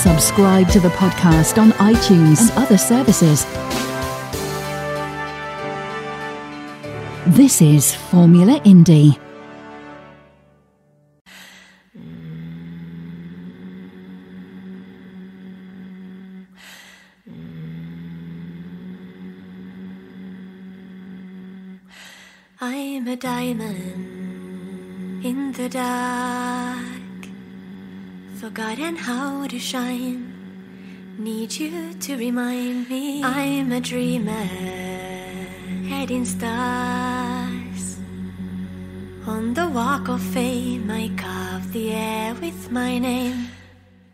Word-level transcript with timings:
Subscribe 0.00 0.68
to 0.70 0.80
the 0.80 0.88
podcast 0.88 1.60
on 1.60 1.72
iTunes 1.72 2.48
and 2.48 2.64
other 2.64 2.78
services. 2.78 3.44
This 7.26 7.60
is 7.60 7.94
Formula 7.94 8.60
Indie. 8.60 9.18
I'm 22.58 23.06
a 23.06 23.16
diamond 23.16 23.76
in 25.22 25.52
the 25.52 25.68
dark, 25.68 26.86
forgotten 28.40 28.96
how 28.96 29.46
to 29.46 29.58
shine. 29.58 30.32
Need 31.18 31.52
you 31.52 31.92
to 31.92 32.16
remind 32.16 32.88
me 32.88 33.22
I'm 33.22 33.70
a 33.70 33.82
dreamer, 33.82 34.46
heading 35.90 36.24
stars. 36.24 37.98
On 39.26 39.52
the 39.52 39.68
walk 39.68 40.08
of 40.08 40.22
fame, 40.22 40.90
I 40.90 41.10
carve 41.18 41.70
the 41.74 41.92
air 41.92 42.34
with 42.34 42.72
my 42.72 42.98
name. 42.98 43.48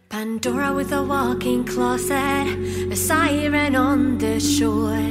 Pandora 0.09 0.73
with 0.73 0.91
a 0.91 1.05
walk-in 1.05 1.65
closet, 1.65 2.49
a 2.91 2.97
siren 2.97 3.77
on 3.77 4.19
the 4.19 4.41
shore. 4.41 5.07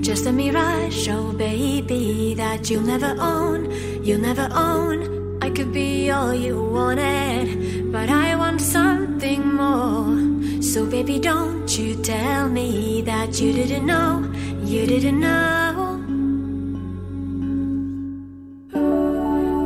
Just 0.00 0.24
a 0.24 0.32
mirage, 0.32 1.08
oh 1.10 1.30
baby, 1.32 2.32
that 2.38 2.70
you'll 2.70 2.88
never 2.94 3.14
own, 3.20 3.70
you'll 4.02 4.24
never 4.30 4.48
own. 4.52 5.25
I 5.46 5.50
could 5.50 5.72
be 5.72 6.10
all 6.10 6.34
you 6.34 6.60
wanted, 6.60 7.92
but 7.92 8.10
I 8.10 8.34
want 8.34 8.60
something 8.60 9.54
more. 9.54 10.60
So 10.60 10.84
baby, 10.84 11.20
don't 11.20 11.70
you 11.78 11.94
tell 12.02 12.48
me 12.48 13.00
that 13.02 13.40
you 13.40 13.52
didn't 13.52 13.86
know, 13.86 14.28
you 14.64 14.88
didn't 14.88 15.20
know. 15.20 16.02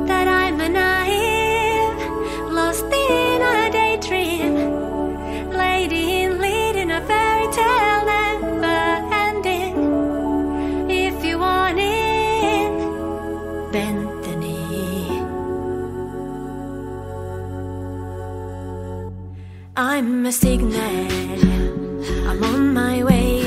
That 0.06 0.28
I'm 0.28 0.60
a 0.60 0.68
naive, 0.68 2.52
lost 2.52 2.84
in 2.84 3.29
I'm 19.82 20.26
a 20.26 20.30
signet, 20.30 21.42
I'm 22.28 22.44
on 22.44 22.74
my 22.74 23.02
way. 23.02 23.40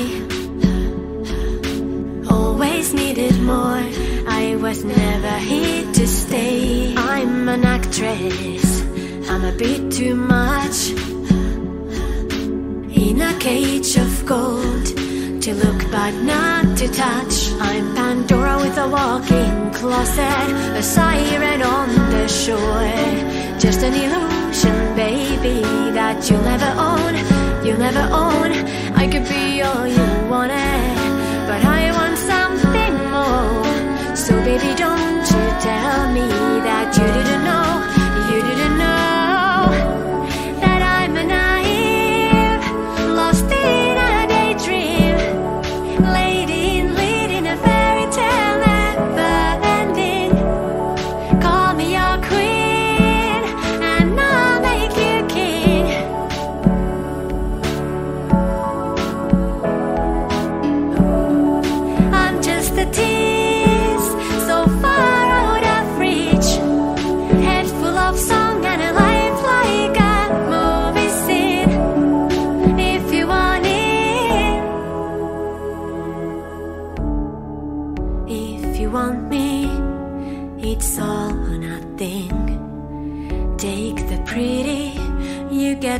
Always 2.28 2.92
needed 2.92 3.40
more, 3.40 3.84
I 4.26 4.56
was 4.60 4.82
never 4.82 5.38
here 5.38 5.84
to 5.92 6.06
stay. 6.08 6.92
I'm 6.96 7.48
an 7.48 7.64
actress, 7.64 8.82
I'm 9.30 9.44
a 9.44 9.52
bit 9.52 9.92
too 9.92 10.16
much. 10.16 10.90
In 13.04 13.22
a 13.22 13.38
cage 13.38 13.96
of 13.96 14.26
gold, 14.26 14.86
to 15.40 15.54
look 15.54 15.88
but 15.92 16.14
not 16.14 16.76
to 16.78 16.88
touch. 16.88 17.52
I'm 17.60 17.94
Pandora 17.94 18.56
with 18.56 18.76
a 18.76 18.88
walk-in 18.88 19.72
closet, 19.72 20.50
a 20.74 20.82
siren 20.82 21.62
on 21.62 21.88
the 22.10 22.26
shore. 22.26 23.60
Just 23.60 23.84
an 23.84 23.94
illusion, 23.94 24.43
baby, 25.44 25.90
that 25.92 26.18
you'll 26.30 26.40
never 26.52 26.72
own, 26.90 27.12
you'll 27.64 27.82
never 27.88 28.06
own. 28.24 28.50
I 29.02 29.04
could 29.12 29.26
be 29.28 29.60
all 29.60 29.86
you 29.86 30.06
wanted, 30.32 30.96
but 31.48 31.60
I 31.80 31.82
want 31.98 32.16
something 32.32 32.94
more. 33.12 34.16
So 34.16 34.32
baby, 34.48 34.70
don't 34.84 35.24
you 35.34 35.44
tell 35.68 36.00
me 36.16 36.26
that 36.68 36.88
you 36.96 37.06
didn't 37.16 37.44
know, 37.48 37.68
you 38.30 38.38
didn't 38.40 38.53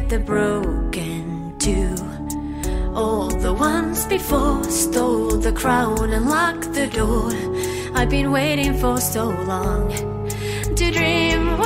the 0.02 0.18
broken 0.18 1.54
too. 1.58 1.94
All 2.94 3.28
the 3.28 3.52
ones 3.52 4.06
before 4.06 4.64
stole 4.64 5.36
the 5.36 5.52
crown 5.52 6.12
and 6.12 6.28
locked 6.28 6.74
the 6.74 6.88
door. 6.88 7.30
I've 7.94 8.10
been 8.10 8.32
waiting 8.32 8.76
for 8.76 9.00
so 9.00 9.26
long 9.26 9.90
to 10.74 10.90
dream 10.90 11.58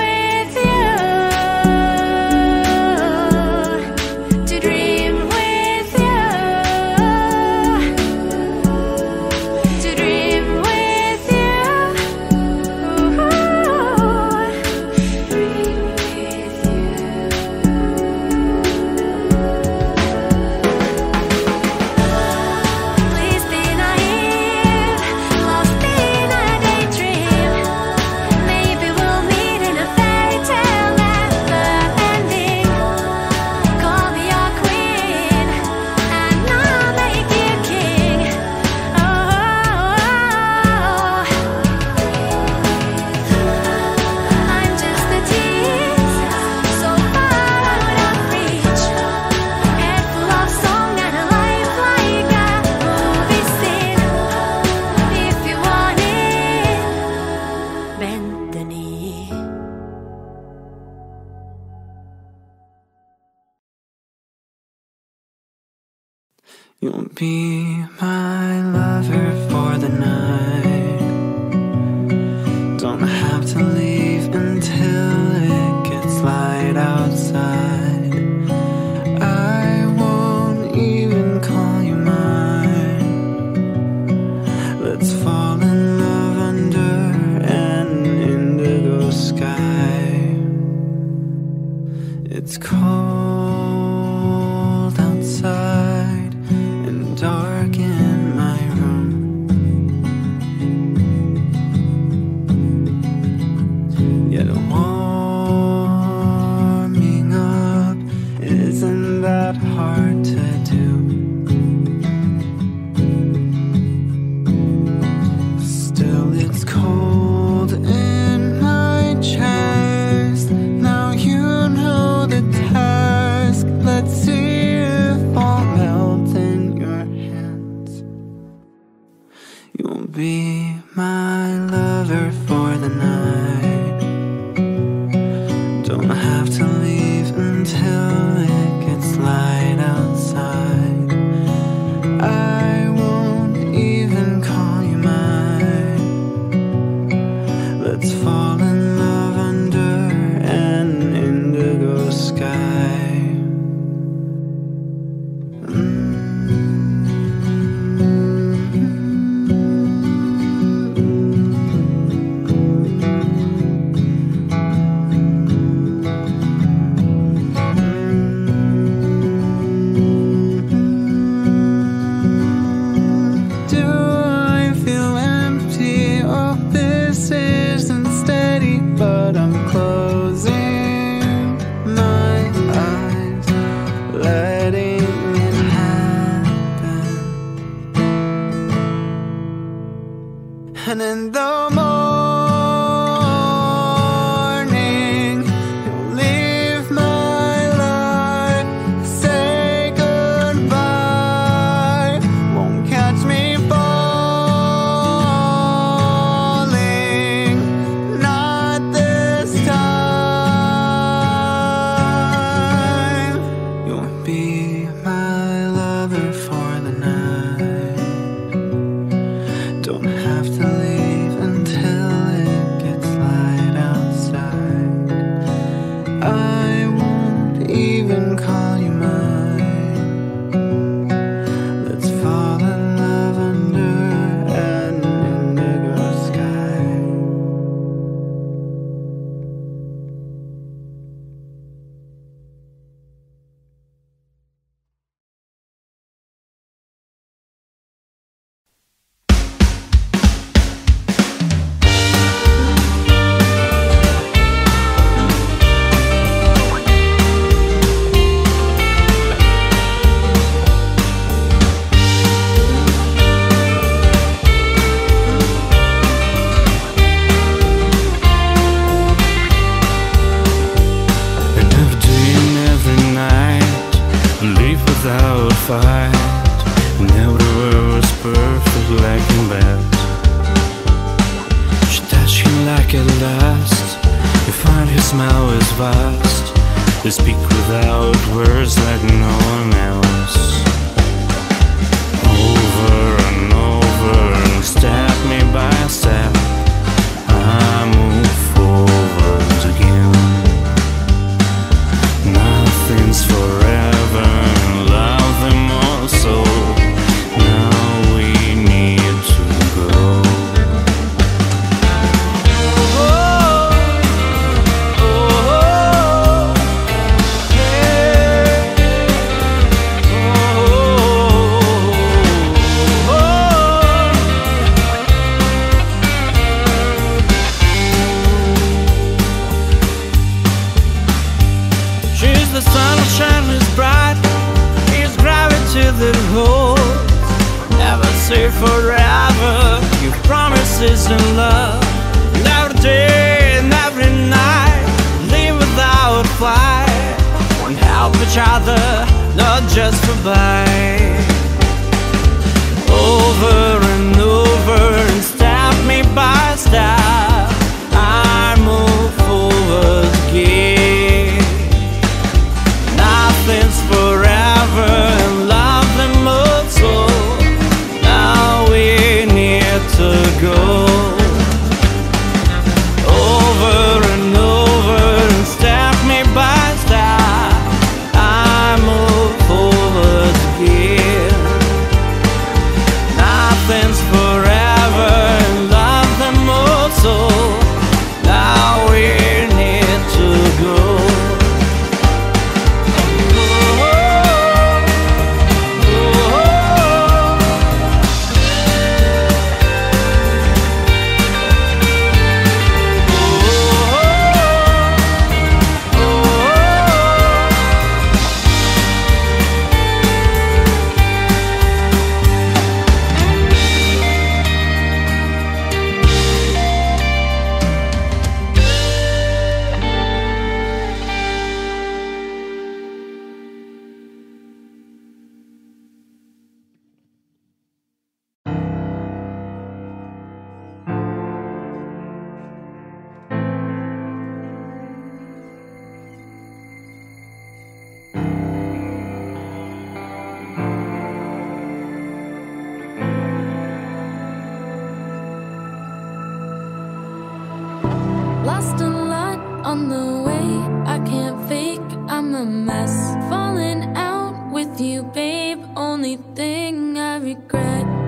Only 455.98 456.16
thing 456.36 456.96
I 456.96 457.16
regret. 457.18 458.07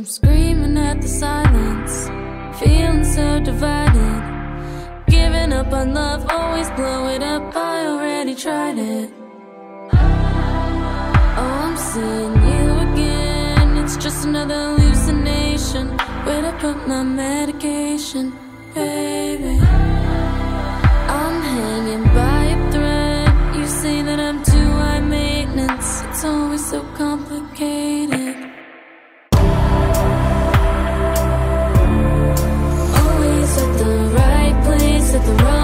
I'm 0.00 0.06
screaming 0.06 0.78
at 0.78 1.02
the 1.02 1.08
silence, 1.08 2.08
feeling 2.58 3.04
so 3.04 3.38
divided. 3.40 4.22
Giving 5.08 5.52
up 5.52 5.70
on 5.74 5.92
love, 5.92 6.24
always 6.30 6.70
blow 6.70 7.08
it 7.08 7.22
up. 7.22 7.54
I 7.54 7.84
already 7.86 8.34
tried 8.34 8.78
it. 8.78 9.10
Oh, 9.92 11.52
I'm 11.64 11.76
seeing 11.76 12.34
you 12.48 12.64
again. 12.88 13.76
It's 13.84 13.98
just 13.98 14.24
another 14.24 14.74
hallucination. 14.74 15.88
Where 16.24 16.50
to 16.50 16.52
put 16.60 16.88
my 16.88 17.02
medication, 17.02 18.32
baby? 18.74 19.58
I'm 21.18 21.42
hanging 21.42 22.04
by 22.04 22.44
a 22.56 22.72
thread. 22.72 23.54
You 23.54 23.66
say 23.66 24.00
that 24.00 24.18
I'm 24.18 24.42
too 24.44 24.70
high 24.80 25.00
maintenance. 25.00 26.00
It's 26.06 26.24
always 26.24 26.70
so 26.70 26.80
complicated. 26.94 28.49
The 35.36 35.44
wrong 35.44 35.59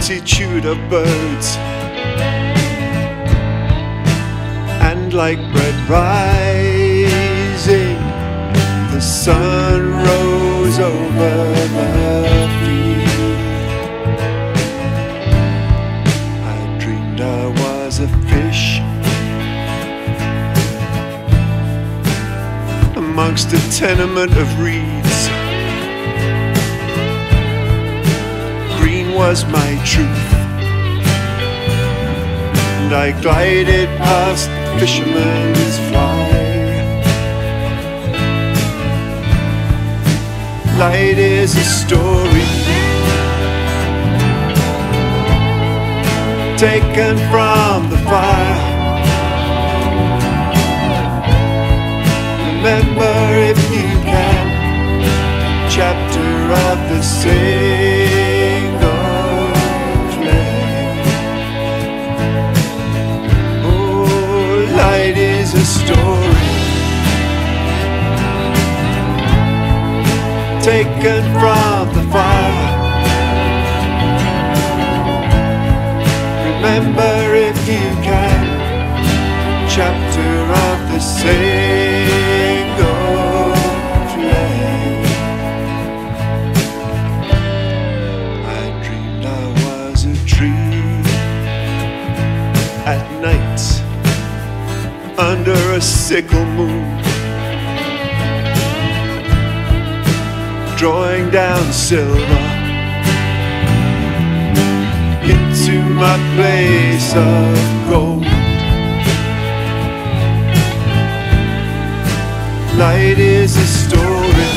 multitude 0.00 0.64
of 0.64 0.78
birds, 0.88 1.56
and 4.88 5.12
like 5.12 5.38
bread 5.52 5.90
rising, 5.90 7.18
the 8.94 9.00
sun 9.00 9.90
rose 9.90 10.78
over 10.78 11.52
the 11.76 12.48
field. 12.60 13.40
I 16.48 16.78
dreamed 16.80 17.20
I 17.20 17.48
was 17.62 18.00
a 18.00 18.08
fish. 18.30 18.80
amongst 22.96 23.52
a 23.52 23.58
tenement 23.70 24.34
of 24.36 24.48
reeds. 24.60 24.99
Was 29.30 29.44
my 29.44 29.72
truth, 29.84 30.32
and 32.78 32.92
I 32.92 33.12
glided 33.22 33.88
past 33.98 34.50
fishermen's 34.80 35.76
fly. 35.88 36.30
Light 40.80 41.18
is 41.18 41.54
a 41.54 41.66
story 41.80 42.50
taken 46.66 47.14
from 47.30 47.88
the 47.92 48.00
fire. 48.10 48.60
remember 52.56 53.16
if 53.52 53.60
you 53.76 53.90
can 54.10 55.70
chapter 55.70 56.30
of 56.66 56.78
the 56.90 57.00
single 57.00 57.99
story. 65.90 66.48
Taken 70.62 71.22
from 71.38 71.82
the 71.96 72.04
fire. 72.12 72.68
Remember 76.46 77.14
if 77.48 77.58
you 77.68 77.88
can. 78.08 78.60
Chapter 79.68 80.32
of 80.66 80.78
the 80.92 81.00
single 81.00 81.79
sickle 96.10 96.44
moon 96.44 97.00
drawing 100.76 101.30
down 101.30 101.62
silver 101.72 102.42
into 105.34 105.76
my 106.02 106.16
place 106.34 107.14
of 107.14 107.54
gold. 107.88 108.24
Light 112.76 113.20
is 113.20 113.56
a 113.56 113.68
story 113.82 114.50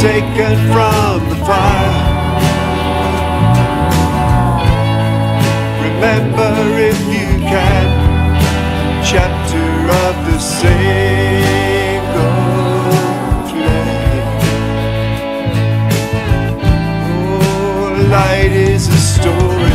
taken 0.00 0.56
from 0.72 1.28
the 1.30 1.38
fire. 1.46 2.16
Remember 5.84 6.75
single 10.38 12.22
flame. 13.50 14.28
Oh, 17.08 18.08
light 18.10 18.52
is 18.52 18.88
a 18.88 19.00
story 19.14 19.72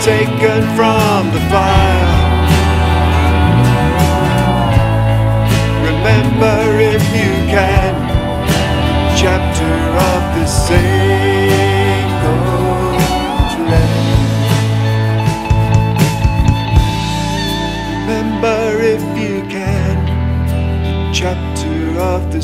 taken 0.00 0.60
from 0.76 1.20
the 1.34 1.40
fire. 1.52 2.12
Remember 5.88 6.56
if 6.94 7.02
you 7.18 7.32
can, 7.54 7.83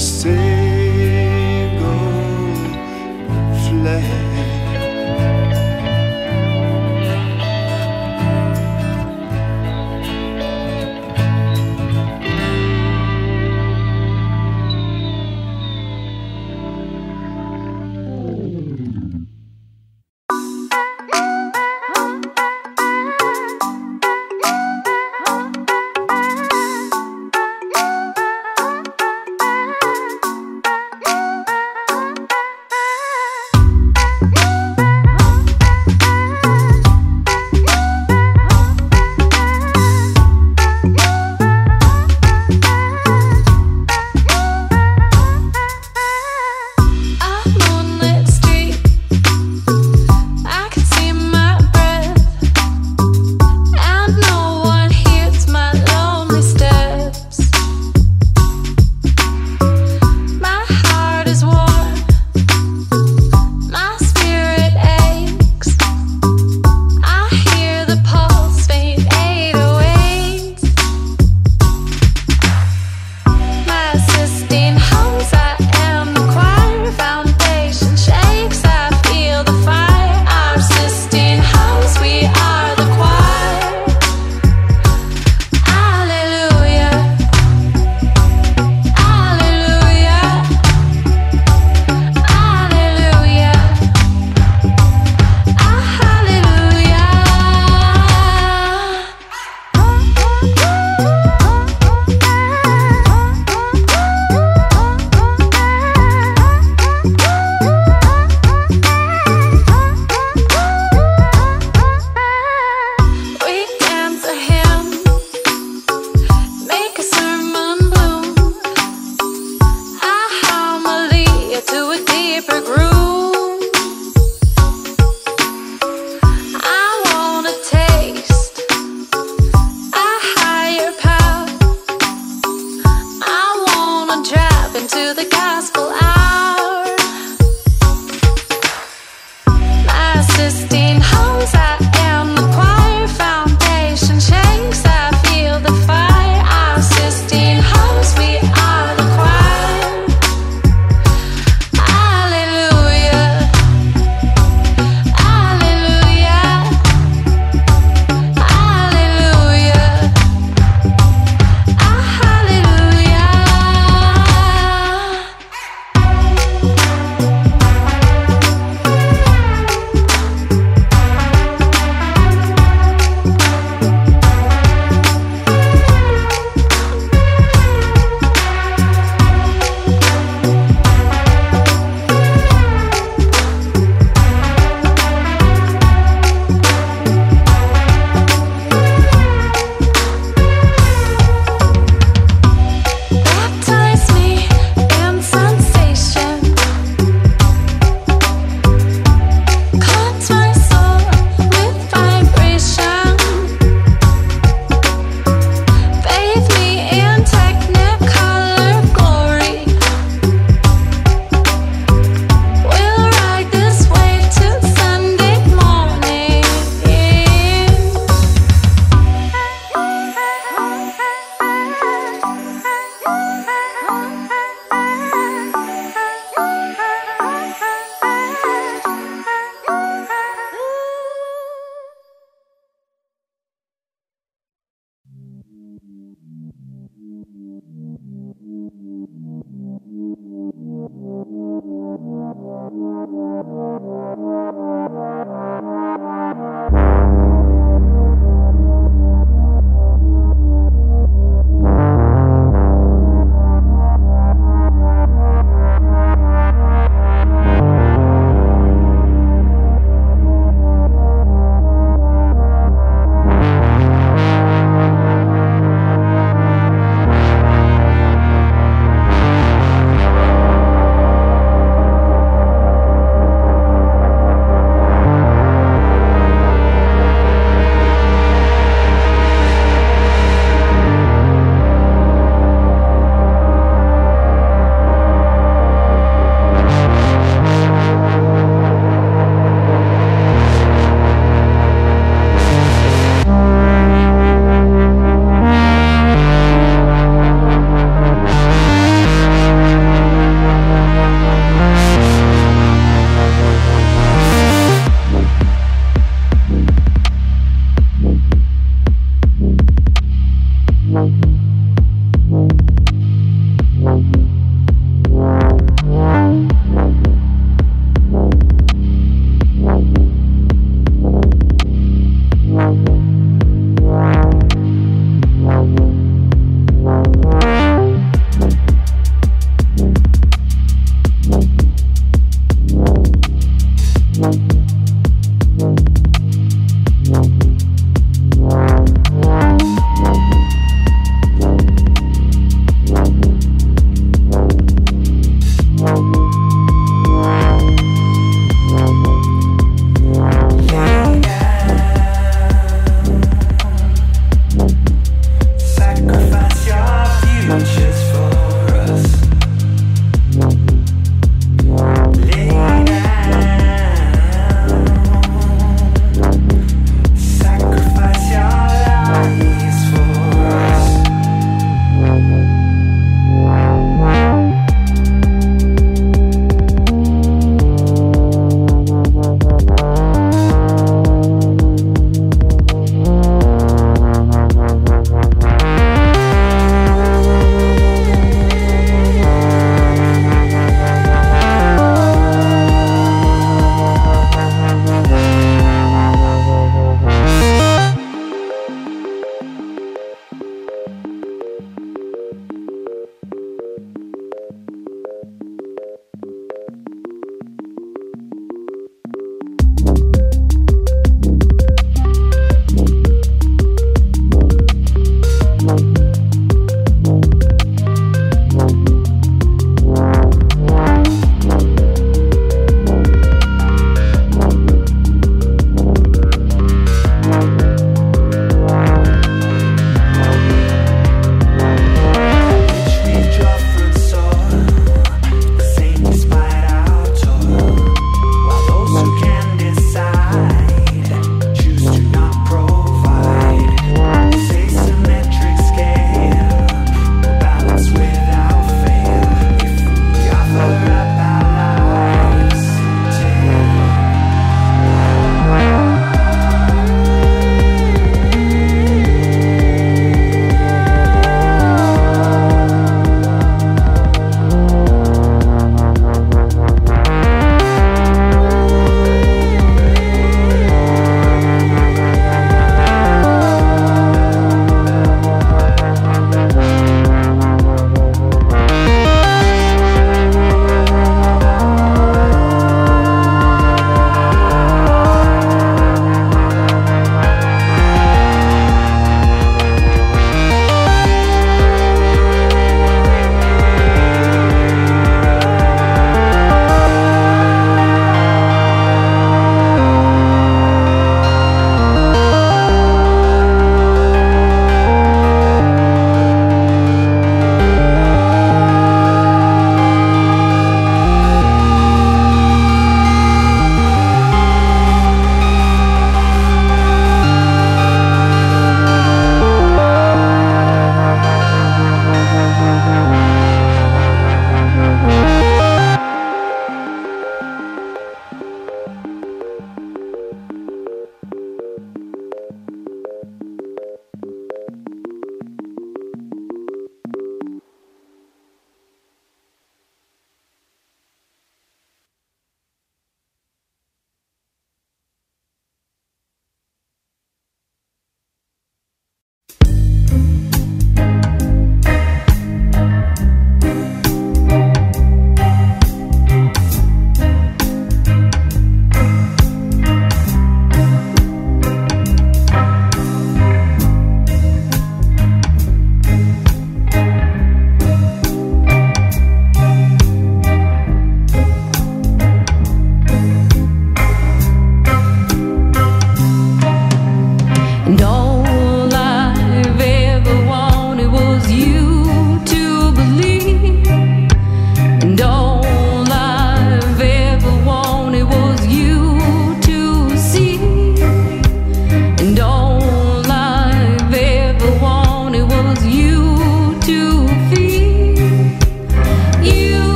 ser. 0.00 0.59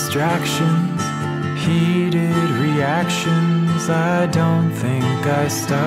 Distractions, 0.00 1.02
heated 1.62 2.50
reactions. 2.64 3.90
I 3.90 4.26
don't 4.32 4.70
think 4.72 5.04
I 5.26 5.46
started 5.46 5.79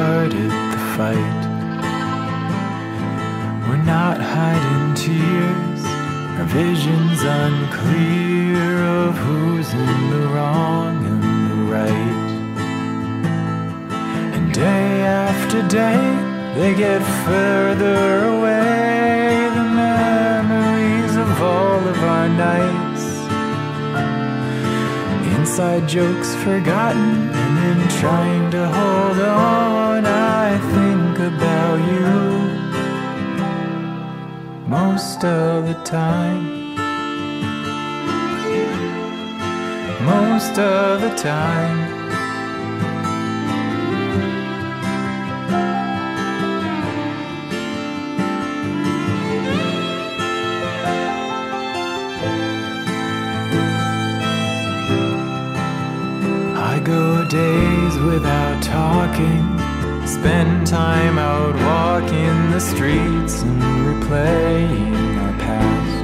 spend 60.23 60.65
time 60.65 61.17
out 61.17 61.53
walking 61.53 62.51
the 62.51 62.59
streets 62.59 63.41
and 63.41 63.61
replaying 63.89 65.17
our 65.21 65.33
past. 65.37 66.03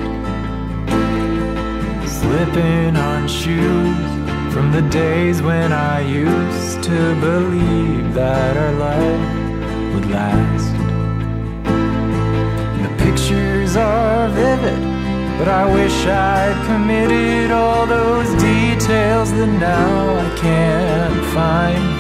Slipping 2.20 2.98
on 2.98 3.30
shoes 3.30 4.10
from 4.54 4.74
the 4.74 4.82
days 4.90 5.42
when 5.42 5.72
I 5.72 6.02
used 6.02 6.84
to 6.84 7.16
believe 7.22 8.14
that 8.14 8.58
our 8.58 8.74
love 8.74 9.22
would 9.94 10.12
last. 10.12 10.74
The 12.84 12.92
pictures 13.06 13.78
are 13.78 14.28
vivid, 14.32 14.82
but 15.38 15.48
I 15.48 15.64
wish 15.74 15.96
I'd 16.06 16.62
committed 16.68 17.52
all 17.52 17.86
those 17.86 18.30
details 18.34 19.32
that 19.32 19.48
now 19.48 20.18
I 20.18 20.38
can't 20.38 21.26
find. 21.34 21.99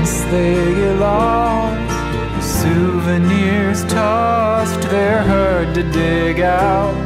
Once 0.00 0.22
they 0.32 0.54
get 0.76 0.98
lost, 0.98 2.42
souvenirs 2.62 3.84
tossed, 3.84 4.80
they're 4.88 5.22
hard 5.22 5.74
to 5.74 5.82
dig 5.92 6.40
out. 6.40 6.96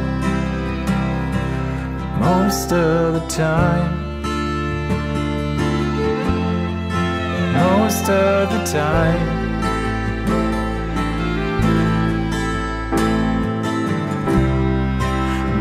Most 2.21 2.71
of 2.71 3.15
the 3.15 3.25
time. 3.27 3.91
Most 7.59 8.07
of 8.09 8.49
the 8.53 8.63
time. 8.79 9.25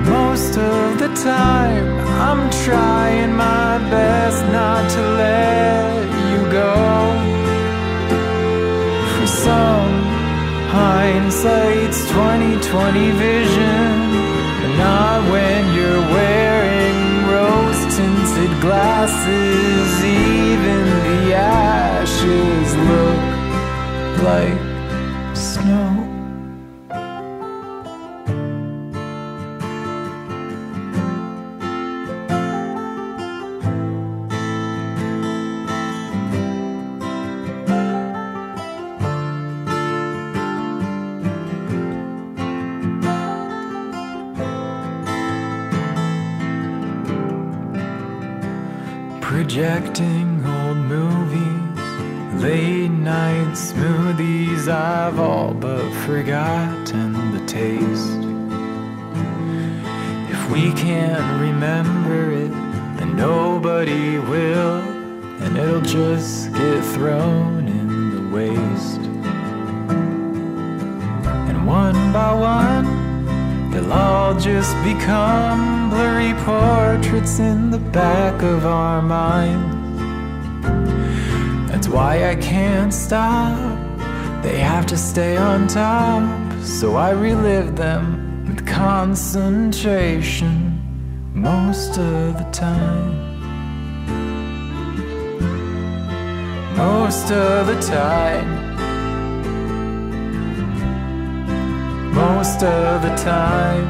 Most 0.08 0.56
of 0.56 0.98
the 1.00 1.12
time, 1.32 1.86
I'm 2.28 2.48
trying 2.64 3.32
my 3.34 3.78
best 3.90 4.40
not 4.52 4.88
to 4.92 5.02
let 5.22 6.13
you 6.54 6.60
go. 6.60 6.74
For 9.14 9.26
some, 9.26 9.94
hindsight's 10.70 12.00
2020 12.08 13.10
vision, 13.10 13.92
but 14.60 14.72
not 14.78 15.30
when 15.32 15.62
you're 15.76 16.04
wearing 16.16 16.98
rose 17.34 17.82
tinted 17.96 18.60
glasses. 18.60 20.04
Even 20.04 20.84
the 21.06 21.34
ashes 21.34 22.68
look 22.90 24.22
like 24.22 24.63
stop. 82.94 83.58
They 84.42 84.58
have 84.58 84.86
to 84.86 84.96
stay 84.96 85.36
on 85.36 85.68
top, 85.68 86.22
so 86.62 86.96
I 86.96 87.10
relive 87.10 87.76
them 87.76 88.46
with 88.48 88.66
concentration 88.66 90.80
most 91.34 91.98
of 91.98 92.38
the 92.38 92.48
time. 92.52 93.22
Most 96.76 97.30
of 97.30 97.66
the 97.66 97.78
time. 97.80 98.64
most 102.14 102.62
of 102.62 103.02
the 103.02 103.14
time. 103.16 103.84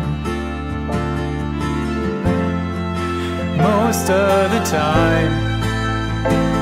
Most 3.59 4.11
of 4.11 4.51
the 4.51 4.65
time. 4.65 6.54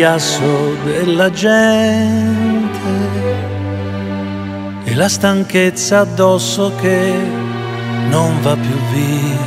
chiasso 0.00 0.76
della 0.82 1.30
gente 1.30 2.88
e 4.84 4.94
la 4.94 5.10
stanchezza 5.10 5.98
addosso 5.98 6.72
che 6.80 7.12
non 8.08 8.40
va 8.40 8.56
più 8.56 8.78
via, 8.94 9.44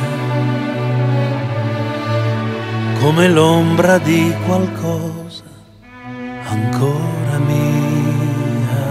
come 2.99 3.29
l'ombra 3.29 3.97
di 3.97 4.31
qualcosa 4.45 5.43
ancora 6.43 7.39
mia. 7.39 8.83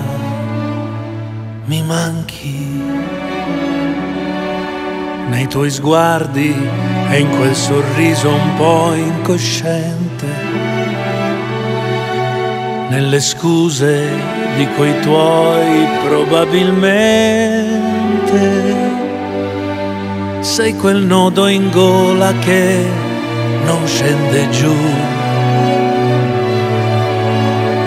Mi 1.66 1.80
manchi 1.84 2.82
nei 5.28 5.46
tuoi 5.46 5.70
sguardi 5.70 6.56
e 7.08 7.20
in 7.20 7.30
quel 7.36 7.54
sorriso 7.54 8.30
un 8.30 8.54
po' 8.56 8.94
incosciente 8.94 10.11
nelle 12.92 13.20
scuse 13.20 14.06
di 14.58 14.66
quei 14.76 15.00
tuoi 15.00 15.88
probabilmente. 16.04 18.40
Sei 20.40 20.76
quel 20.76 20.98
nodo 20.98 21.46
in 21.46 21.70
gola 21.70 22.34
che 22.40 22.84
non 23.64 23.86
scende 23.86 24.50
giù. 24.50 24.76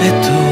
E 0.07 0.09
tu, 0.25 0.44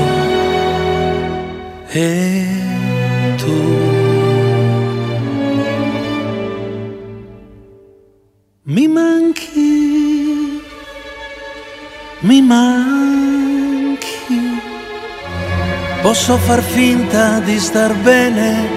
Posso 16.26 16.38
far 16.38 16.62
finta 16.64 17.40
di 17.40 17.60
star 17.60 17.94
bene, 17.96 18.70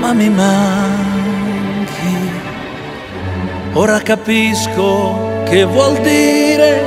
ma 0.00 0.12
mi 0.12 0.28
manchi. 0.28 2.16
Ora 3.74 4.00
capisco 4.00 5.44
che 5.44 5.62
vuol 5.62 6.00
dire 6.00 6.84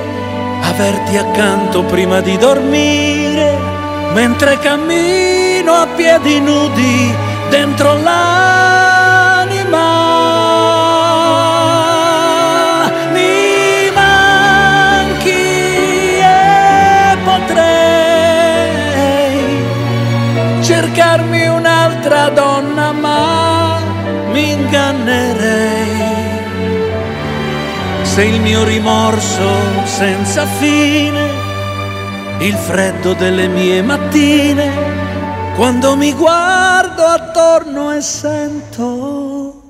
averti 0.64 1.16
accanto 1.16 1.84
prima 1.84 2.20
di 2.20 2.36
dormire, 2.36 3.58
mentre 4.14 4.60
cammino 4.60 5.72
a 5.72 5.88
piedi 5.96 6.42
nudi 6.42 7.16
dentro 7.50 7.94
l'anima. 7.94 8.85
Se 28.16 28.24
il 28.24 28.40
mio 28.40 28.64
rimorso 28.64 29.46
senza 29.84 30.46
fine, 30.46 31.30
il 32.40 32.54
freddo 32.54 33.14
delle 33.14 33.50
mie 33.50 33.82
mattine, 33.82 34.72
quando 35.58 35.98
mi 35.98 36.14
guardo 36.14 37.04
attorno 37.04 37.92
e 37.92 38.00
sento 38.00 39.62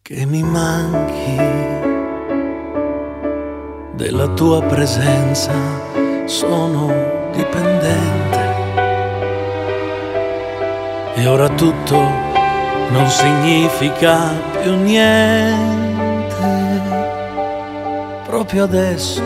che 0.00 0.24
mi 0.24 0.42
manchi 0.42 1.36
della 3.92 4.28
tua 4.28 4.62
presenza, 4.62 5.52
sono 6.24 7.30
dipendente. 7.34 8.46
E 11.14 11.26
ora 11.26 11.50
tutto 11.50 11.98
non 12.88 13.06
significa 13.06 14.32
più 14.62 14.76
niente 14.76 15.87
proprio 18.38 18.62
adesso 18.62 19.20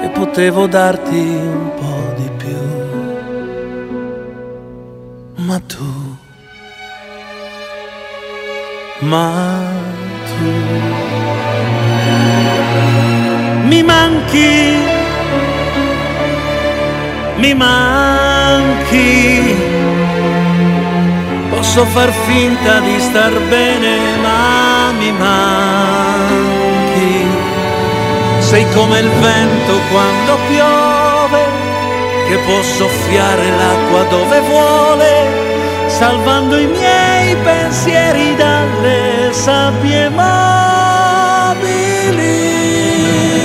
che 0.00 0.08
potevo 0.08 0.66
darti 0.66 1.14
un 1.14 1.70
po' 1.76 2.14
di 2.16 2.30
più. 2.36 2.62
Ma 5.44 5.60
tu, 5.68 6.16
ma 8.98 9.30
tu 10.26 10.42
mi 13.68 13.82
manchi, 13.84 14.78
mi 17.36 17.54
manchi. 17.54 19.00
Posso 21.50 21.84
far 21.84 22.10
finta 22.26 22.80
di 22.80 22.98
star 22.98 23.32
bene, 23.48 23.96
ma 24.20 24.90
mi 24.98 25.12
manchi 25.12 26.61
sei 28.52 28.68
come 28.74 28.98
il 28.98 29.08
vento 29.08 29.80
quando 29.90 30.36
piove, 30.46 31.42
che 32.28 32.36
può 32.44 32.60
soffiare 32.60 33.48
l'acqua 33.48 34.02
dove 34.10 34.40
vuole, 34.40 35.86
salvando 35.86 36.58
i 36.58 36.66
miei 36.66 37.34
pensieri 37.36 38.36
dalle 38.36 39.32
sabbie 39.32 40.10
mobili. 40.10 40.34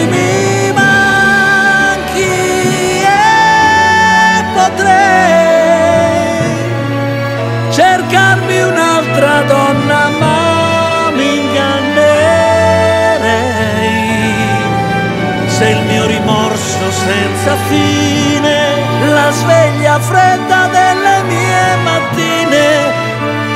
Mi 0.10 0.74
manchi 0.74 2.22
e 3.02 4.44
potrei 4.56 5.72
cercarmi 7.72 8.62
un'altra 8.62 9.42
donna, 9.44 10.10
senza 17.08 17.56
fine, 17.70 18.58
la 19.14 19.32
sveglia 19.32 19.98
fredda 20.00 20.68
delle 20.68 21.24
mie 21.24 21.76
mattine, 21.88 22.66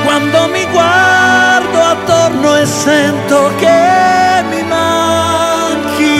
quando 0.04 0.48
mi 0.48 0.64
guardo 0.70 1.78
attorno 1.94 2.56
e 2.56 2.64
sento 2.64 3.50
che 3.58 4.42
mi 4.50 4.62
manchi, 4.62 6.14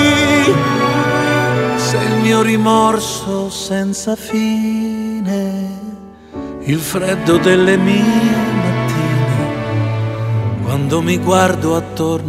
se 1.77 1.97
il 1.97 2.17
mio 2.21 2.43
rimorso 2.43 3.49
senza 3.49 4.15
fine, 4.15 5.81
il 6.65 6.79
freddo 6.81 7.39
delle 7.39 7.79
mie 7.79 8.37
mattine, 8.63 9.37
quando 10.65 11.01
mi 11.01 11.17
guardo 11.17 11.77
attorno 11.77 12.22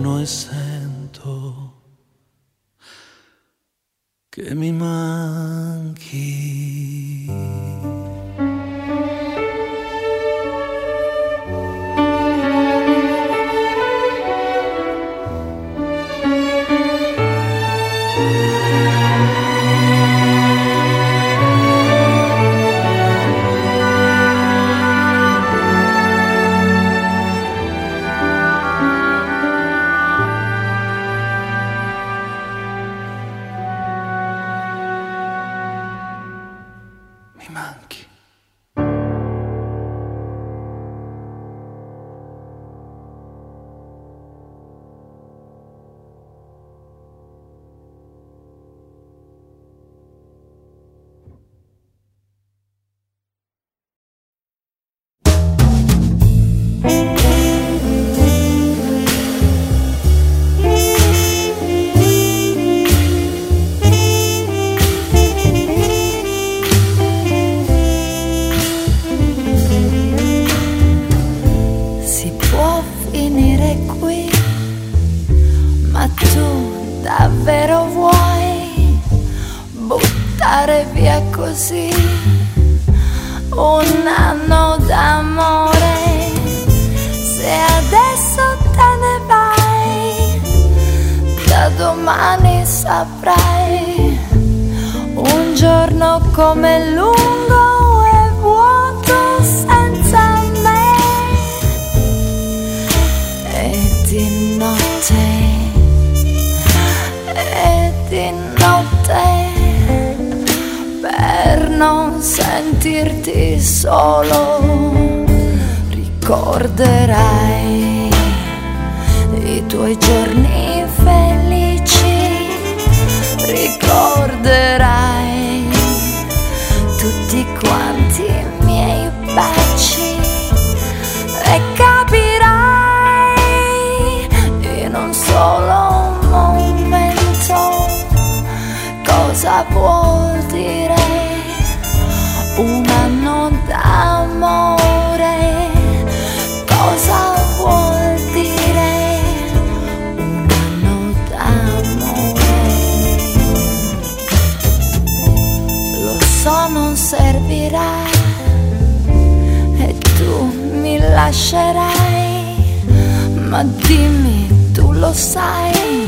sai 165.14 166.07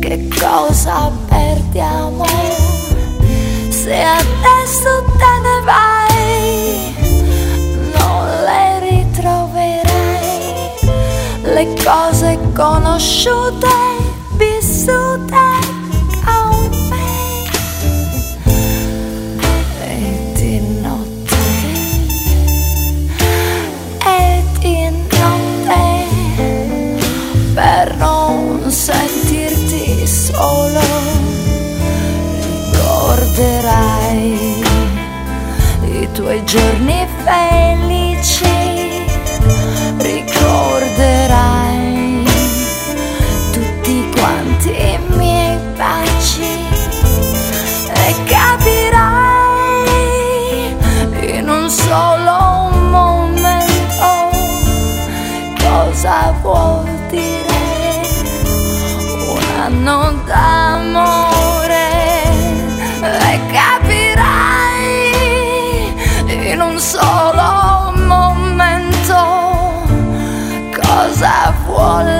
che 0.00 0.28
cosa 0.28 1.12
perdiamo. 1.28 2.24
Se 3.68 4.02
adesso 4.02 5.04
te 5.18 5.38
ne 5.44 5.60
vai 5.64 6.94
non 7.98 8.26
le 8.44 8.80
ritroverai. 8.80 10.70
Le 11.42 11.74
cose 11.84 12.38
conosciute 12.54 13.93
solo 30.34 30.80
ricorderai 32.72 34.62
i 35.82 36.08
tuoi 36.12 36.44
giorni 36.44 37.06
felici 37.24 38.53
cosa 71.84 72.13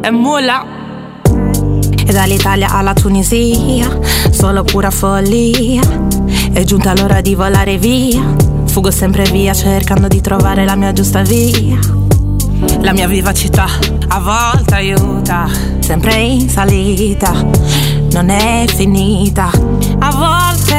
e 0.00 0.10
Mula. 0.12 0.64
E 2.06 2.12
dall'Italia 2.12 2.70
alla 2.70 2.94
Tunisia, 2.94 3.98
solo 4.30 4.62
pura 4.62 4.90
follia. 4.92 5.82
È 6.52 6.62
giunta 6.62 6.94
l'ora 6.94 7.20
di 7.20 7.34
volare 7.34 7.76
via. 7.76 8.22
Fugo 8.66 8.92
sempre 8.92 9.24
via 9.24 9.52
cercando 9.52 10.06
di 10.06 10.20
trovare 10.20 10.64
la 10.64 10.76
mia 10.76 10.92
giusta 10.92 11.22
via. 11.22 11.76
La 12.82 12.92
mia 12.92 13.08
vivacità 13.08 13.66
a 14.08 14.20
volte 14.20 14.74
aiuta, 14.74 15.48
sempre 15.80 16.14
in 16.14 16.48
salita, 16.48 17.32
non 18.12 18.30
è 18.30 18.64
finita. 18.68 19.50
A 19.98 20.10
volte 20.12 20.75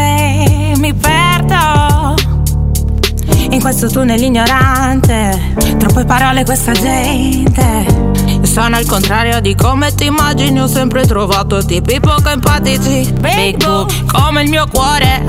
in 3.52 3.60
questo 3.62 3.90
tunnel 3.90 4.22
ignorante. 4.22 5.54
Troppe 5.78 6.06
parole 6.06 6.44
questa 6.44 6.72
gente. 6.74 7.86
Io 8.26 8.46
sono 8.46 8.78
il 8.80 8.86
contrario 8.88 9.40
di 9.40 9.56
come 9.56 9.94
ti 9.94 10.06
immagini. 10.06 10.60
Ho 10.60 10.68
sempre 10.68 11.06
trovato 11.06 11.64
tipi 11.64 12.00
poco 12.00 12.30
empatici. 12.30 13.12
Big 13.20 13.58
boo, 13.64 13.86
come 14.12 14.44
il 14.44 14.50
mio 14.50 14.68
cuore. 14.68 15.26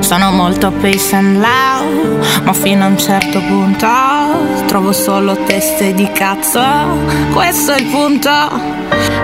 Sono 0.00 0.30
molto 0.32 0.70
peace 0.72 1.14
and 1.14 1.40
loud, 1.40 2.42
ma 2.44 2.52
fino 2.52 2.84
a 2.84 2.88
un 2.88 2.98
certo 2.98 3.40
punto 3.40 4.21
trovo 4.66 4.92
solo 4.92 5.36
teste 5.44 5.94
di 5.94 6.10
cazzo. 6.12 6.60
Questo 7.32 7.72
è 7.72 7.80
il 7.80 7.86
punto. 7.86 8.30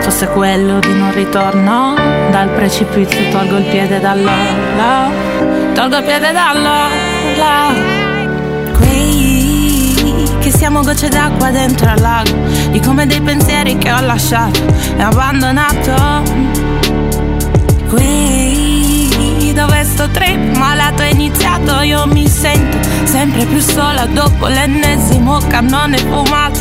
Fosse 0.00 0.28
quello 0.28 0.78
di 0.78 0.92
non 0.92 1.12
ritorno, 1.12 1.94
dal 2.30 2.48
precipizio 2.50 3.30
tolgo 3.30 3.56
il 3.56 3.64
piede 3.64 4.00
dall'ola. 4.00 5.10
Tolgo 5.74 5.96
il 5.96 6.04
piede 6.04 6.32
dall'ola. 6.32 7.72
Qui 8.76 10.28
che 10.40 10.50
siamo 10.50 10.82
gocce 10.82 11.08
d'acqua 11.08 11.50
dentro 11.50 11.90
al 11.90 12.00
lago, 12.00 12.34
di 12.70 12.80
come 12.80 13.06
dei 13.06 13.20
pensieri 13.20 13.76
che 13.78 13.92
ho 13.92 14.00
lasciato 14.00 14.60
e 14.96 15.02
abbandonato. 15.02 16.22
Qui 17.88 18.27
dove 19.58 19.82
sto 19.82 20.08
trip 20.10 20.56
malato 20.56 21.02
è 21.02 21.10
iniziato 21.10 21.80
Io 21.80 22.06
mi 22.06 22.28
sento 22.28 22.78
sempre 23.02 23.44
più 23.44 23.58
sola 23.58 24.06
dopo 24.06 24.46
l'ennesimo 24.46 25.38
cannone 25.48 25.96
fumato. 25.96 26.60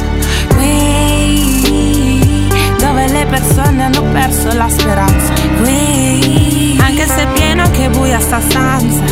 Qui 0.55 2.49
dove 2.79 3.07
le 3.07 3.25
persone 3.27 3.83
hanno 3.83 4.01
perso 4.01 4.51
la 4.51 4.67
speranza? 4.67 5.31
Qui 5.61 6.79
anche 6.81 7.05
se 7.05 7.21
è 7.21 7.27
piena 7.33 7.69
che 7.69 7.87
buia 7.89 8.19
sta 8.19 8.41
stanza. 8.41 9.03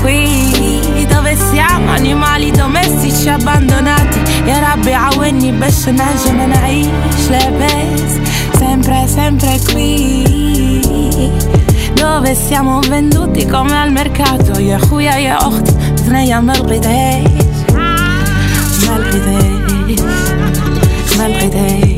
Qui 0.00 1.06
dove 1.10 1.36
siamo 1.50 1.90
animali 1.90 2.50
domestici 2.52 3.28
abbandonati 3.28 4.18
E 4.44 4.50
arrabbiamo 4.50 5.22
e 5.22 5.30
ni 5.30 5.52
bescenage 5.52 6.32
me 6.32 6.80
Sempre 8.56 9.06
sempre 9.06 9.60
qui 9.70 10.31
dove 12.01 12.35
siamo 12.35 12.79
venduti 12.79 13.45
come 13.45 13.77
al 13.77 13.91
mercato 13.91 14.59
يا 14.59 14.77
خويا 14.77 15.15
يا 15.15 15.37
أخت 15.37 15.67
ثنيا 16.05 16.39
ما 16.39 16.53
لقيتهاش 16.53 17.27
ما 18.87 18.97
لقيتهاش 18.97 20.01
ما 21.17 21.27
لقيتهاش 21.27 21.97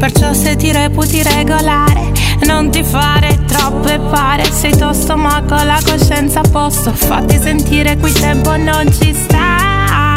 Perciò 0.00 0.32
se 0.32 0.56
ti 0.56 0.72
reputi 0.72 1.22
regolare 1.22 2.10
non 2.46 2.70
ti 2.70 2.82
fare 2.82 3.38
troppe 3.46 3.98
pare 4.10 4.50
Sei 4.50 4.74
tosto 4.76 5.16
ma 5.16 5.42
con 5.46 5.66
la 5.66 5.78
coscienza 5.84 6.40
a 6.40 6.48
posto 6.50 6.90
Fatti 6.92 7.38
sentire 7.38 7.98
qui 7.98 8.12
tempo 8.12 8.56
non 8.56 8.90
ci 8.90 9.14
sta 9.14 10.16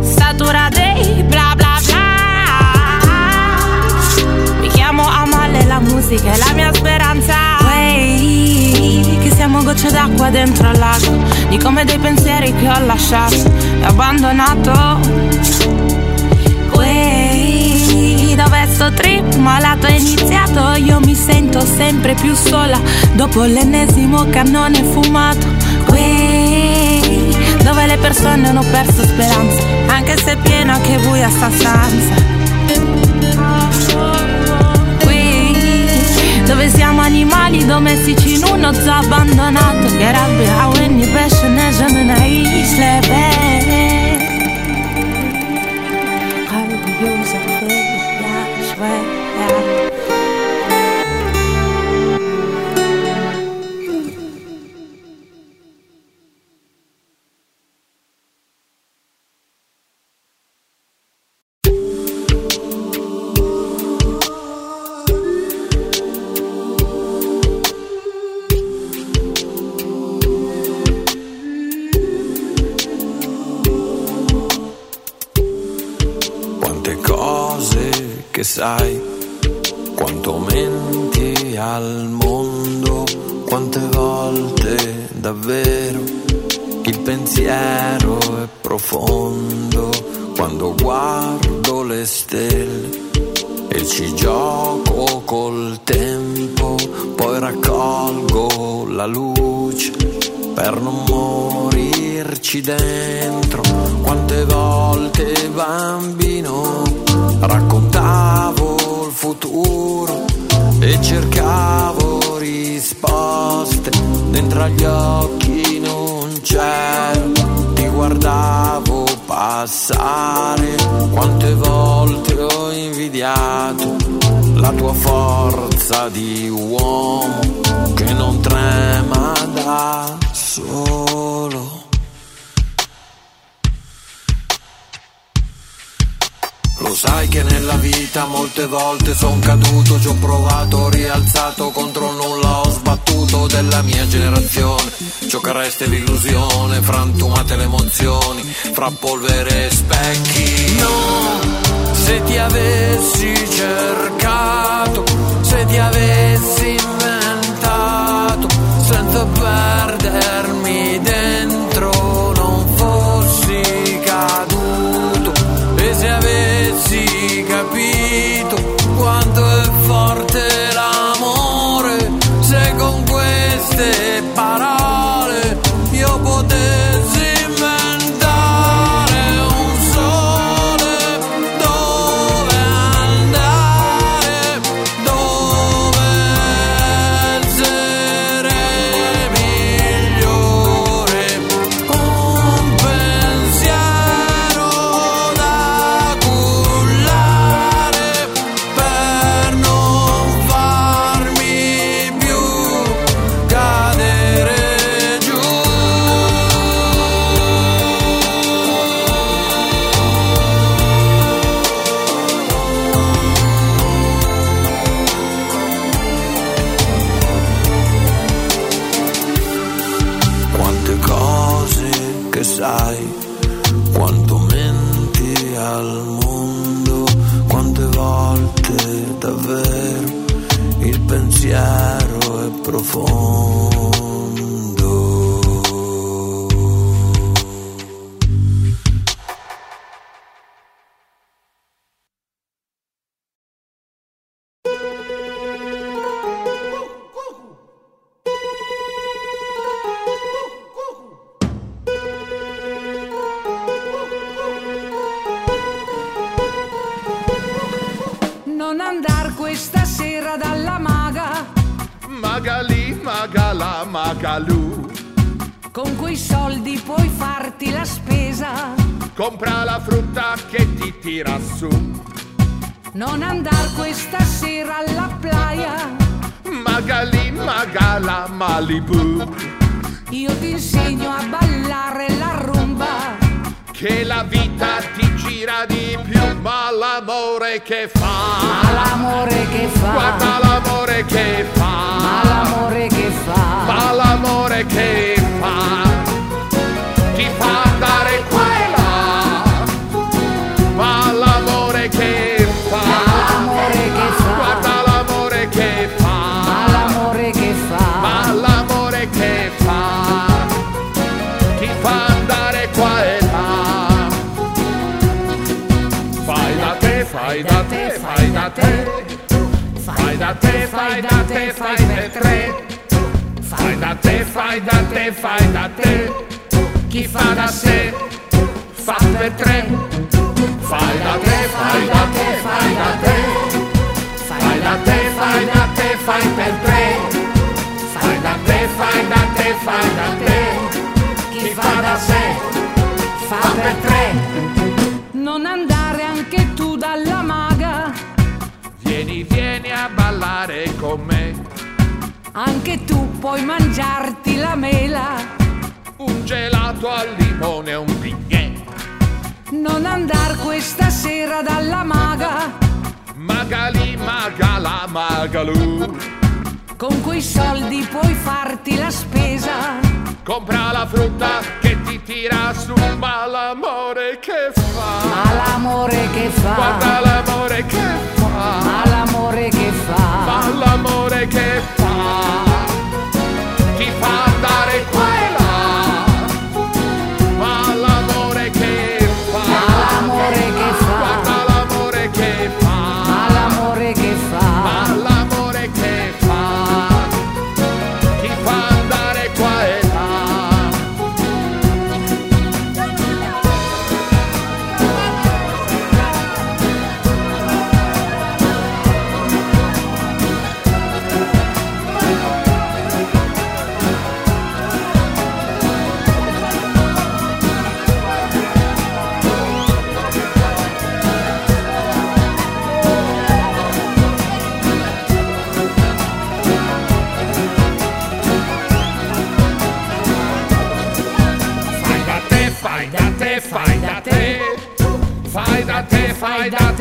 Statura 0.00 0.68
dei 0.70 1.22
bla 1.22 1.54
bla 1.56 1.69
Siamo 4.93 5.07
a 5.07 5.25
male 5.25 5.63
la 5.67 5.79
musica 5.79 6.33
è 6.33 6.37
la 6.37 6.51
mia 6.53 6.69
speranza. 6.73 7.33
Wey, 7.63 9.19
che 9.21 9.31
siamo 9.33 9.63
gocce 9.63 9.89
d'acqua 9.89 10.29
dentro 10.29 10.67
al 10.67 10.77
lago 10.77 11.17
Di 11.47 11.57
come 11.57 11.85
dei 11.85 11.97
pensieri 11.97 12.53
che 12.53 12.67
ho 12.67 12.77
lasciato 12.85 13.35
e 13.35 13.85
abbandonato. 13.85 14.99
Dove 18.35 18.67
sto 18.69 18.91
trip 18.91 19.35
malato 19.35 19.85
è 19.85 19.93
iniziato 19.93 20.73
Io 20.73 20.99
mi 20.99 21.15
sento 21.15 21.61
sempre 21.61 22.15
più 22.15 22.33
sola 22.33 22.79
Dopo 23.13 23.43
l'ennesimo 23.43 24.25
cannone 24.29 24.83
fumato. 24.83 25.47
Wey, 25.89 27.33
dove 27.63 27.85
le 27.85 27.97
persone 27.97 28.49
hanno 28.49 28.63
perso 28.69 29.03
speranza 29.03 29.63
Anche 29.87 30.17
se 30.17 30.33
è 30.33 30.37
piena 30.37 30.81
che 30.81 30.97
buia 30.97 31.29
sta 31.29 31.49
stanza. 31.49 32.40
animali 37.01 37.65
domestici 37.65 38.35
in 38.35 38.43
un 38.51 38.63
ozzo 38.63 38.91
abbandonato 38.91 39.87
Che 39.97 40.11
rabbia 40.11 40.61
ha 40.61 40.67
ogni 40.69 41.05
pesce 41.07 41.47
ne 41.47 41.71
gemme 41.71 42.03
na 42.03 42.23
isle 42.25 42.99
Qalbi 46.49 46.91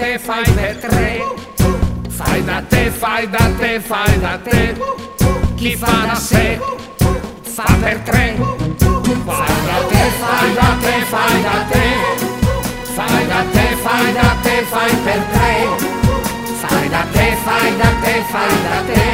te, 0.00 0.18
fai 0.18 0.42
per 0.42 0.76
tre. 0.80 1.22
Fai 2.08 2.42
da 2.44 2.62
te, 2.68 2.90
fai 2.90 3.26
da 3.28 3.44
te, 3.60 3.80
fai 3.80 4.18
da 4.20 4.38
te. 4.44 4.60
Chi 5.56 5.76
fa 5.76 5.94
da 6.06 6.14
sé, 6.14 6.58
fa 7.56 7.66
per 7.82 7.98
tre. 8.08 8.24
Fai 9.26 9.56
da 9.68 9.78
te, 9.90 10.02
fai 10.20 10.54
da 10.58 10.68
te, 10.84 10.94
fai 11.12 11.42
da 11.46 11.56
te. 11.72 11.84
Fai 12.96 13.26
da 13.32 13.42
te, 13.52 13.66
fai 13.84 14.12
da 14.18 14.28
te, 14.44 14.54
fai 14.72 14.90
per 15.04 15.20
tre. 15.34 15.52
Fai 16.62 16.88
da 16.94 17.04
te, 17.12 17.26
fai 17.44 17.76
da 17.82 17.90
te, 18.04 18.14
fai 18.32 18.54
da 18.66 18.80
te. 18.88 19.04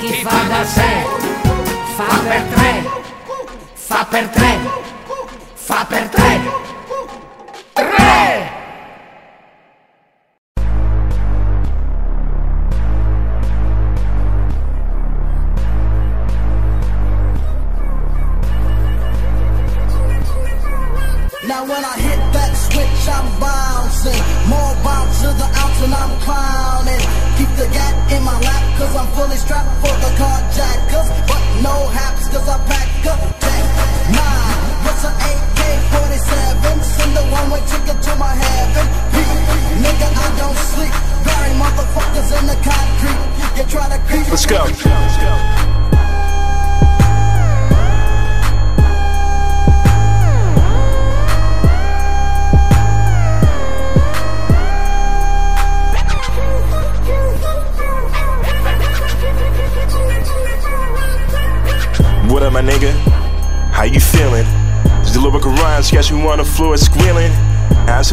Chi 0.00 0.12
fa 0.24 0.38
da 0.48 0.64
sé, 0.76 0.90
fa 1.96 2.10
per 2.26 2.42
tre. 2.54 2.72
Fa 3.88 4.04
per 4.10 4.28
tre. 4.38 4.52
Fa 5.68 5.84
per 5.84 6.08
tre. 6.16 6.30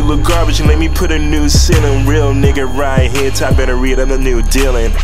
Look 0.08 0.24
garbage 0.24 0.62
and 0.62 0.70
let 0.70 0.80
me 0.80 0.88
put 0.88 1.12
a 1.12 1.20
new 1.20 1.50
ceiling. 1.50 2.08
Real 2.08 2.32
nigga 2.32 2.64
right 2.64 3.12
here, 3.12 3.30
top 3.30 3.58
better 3.58 3.76
read, 3.76 4.00
I'm 4.00 4.08
the 4.08 4.18
new 4.18 4.42
dealing. 4.42 4.96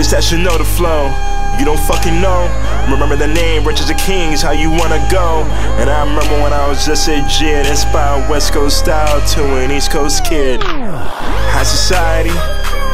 This 0.00 0.16
that 0.16 0.24
should 0.24 0.40
know 0.40 0.56
the 0.56 0.64
flow. 0.64 1.12
You 1.60 1.68
don't 1.68 1.80
fucking 1.84 2.24
know. 2.24 2.48
Remember 2.88 3.20
the 3.20 3.28
name, 3.28 3.68
Riches 3.68 3.90
of 3.90 3.98
Kings, 3.98 4.40
how 4.40 4.56
you 4.56 4.70
wanna 4.72 4.96
go. 5.12 5.44
And 5.76 5.90
I 5.92 6.08
remember 6.08 6.40
when 6.40 6.56
I 6.56 6.66
was 6.72 6.86
just 6.86 7.06
a 7.08 7.20
jit, 7.28 7.68
inspired 7.68 8.30
West 8.30 8.54
Coast 8.54 8.80
style 8.80 9.20
to 9.36 9.44
an 9.60 9.70
East 9.70 9.90
Coast 9.90 10.24
kid. 10.24 10.64
High 10.64 11.68
society, 11.68 12.32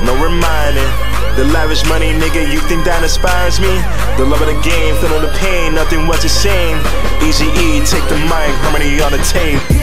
no 0.02 0.18
reminding. 0.18 0.90
The 1.38 1.46
lavish 1.54 1.86
money, 1.86 2.10
nigga, 2.10 2.42
you 2.42 2.58
think 2.66 2.82
that 2.90 3.06
inspires 3.06 3.62
me? 3.62 3.70
The 4.18 4.26
love 4.26 4.42
of 4.42 4.50
the 4.50 4.58
game, 4.66 4.98
feeling 4.98 5.22
the 5.22 5.30
pain, 5.38 5.78
nothing 5.78 6.10
was 6.10 6.26
the 6.26 6.28
same. 6.28 6.74
Easy 7.22 7.46
E, 7.54 7.86
take 7.86 8.02
the 8.10 8.18
mic, 8.26 8.50
harmony 8.66 8.98
on 8.98 9.14
the 9.14 9.22
tape. 9.30 9.81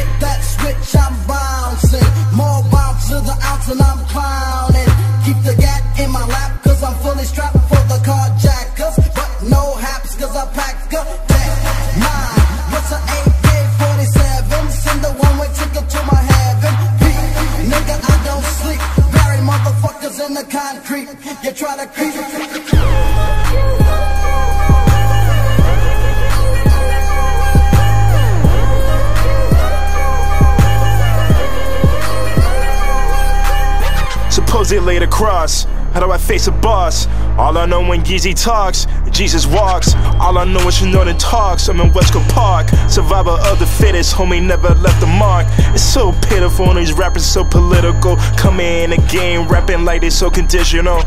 Lindsay 34.70 34.86
laid 34.86 35.02
across. 35.02 35.64
How 35.94 36.00
do 36.00 36.12
I 36.12 36.20
face 36.20 36.46
a 36.46 36.52
boss? 36.52 37.08
All 37.40 37.58
I 37.58 37.66
know 37.66 37.82
when 37.82 38.04
Yeezy 38.04 38.36
talks, 38.40 38.86
Jesus 39.10 39.48
walks. 39.48 39.96
All 40.20 40.38
I 40.38 40.44
know 40.44 40.68
is 40.68 40.80
you 40.80 40.92
know 40.92 41.04
the 41.04 41.16
talks. 41.16 41.68
I'm 41.68 41.80
in 41.80 41.92
Westcott 41.94 42.30
Park, 42.30 42.70
survivor 42.88 43.32
of 43.32 43.58
the 43.58 43.66
fittest. 43.66 44.14
Homie 44.14 44.46
never 44.46 44.70
left 44.76 45.00
the 45.00 45.08
mark. 45.08 45.48
It's 45.74 45.82
so 45.82 46.12
pitiful, 46.30 46.70
and 46.70 46.78
these 46.78 46.94
rappers 46.94 47.26
so 47.26 47.44
political. 47.44 48.18
Come 48.38 48.60
in 48.60 48.92
the 48.92 48.98
game 49.10 49.48
rapping 49.48 49.86
like 49.86 50.02
they 50.02 50.12
so 50.12 50.30
conditional. 50.30 51.02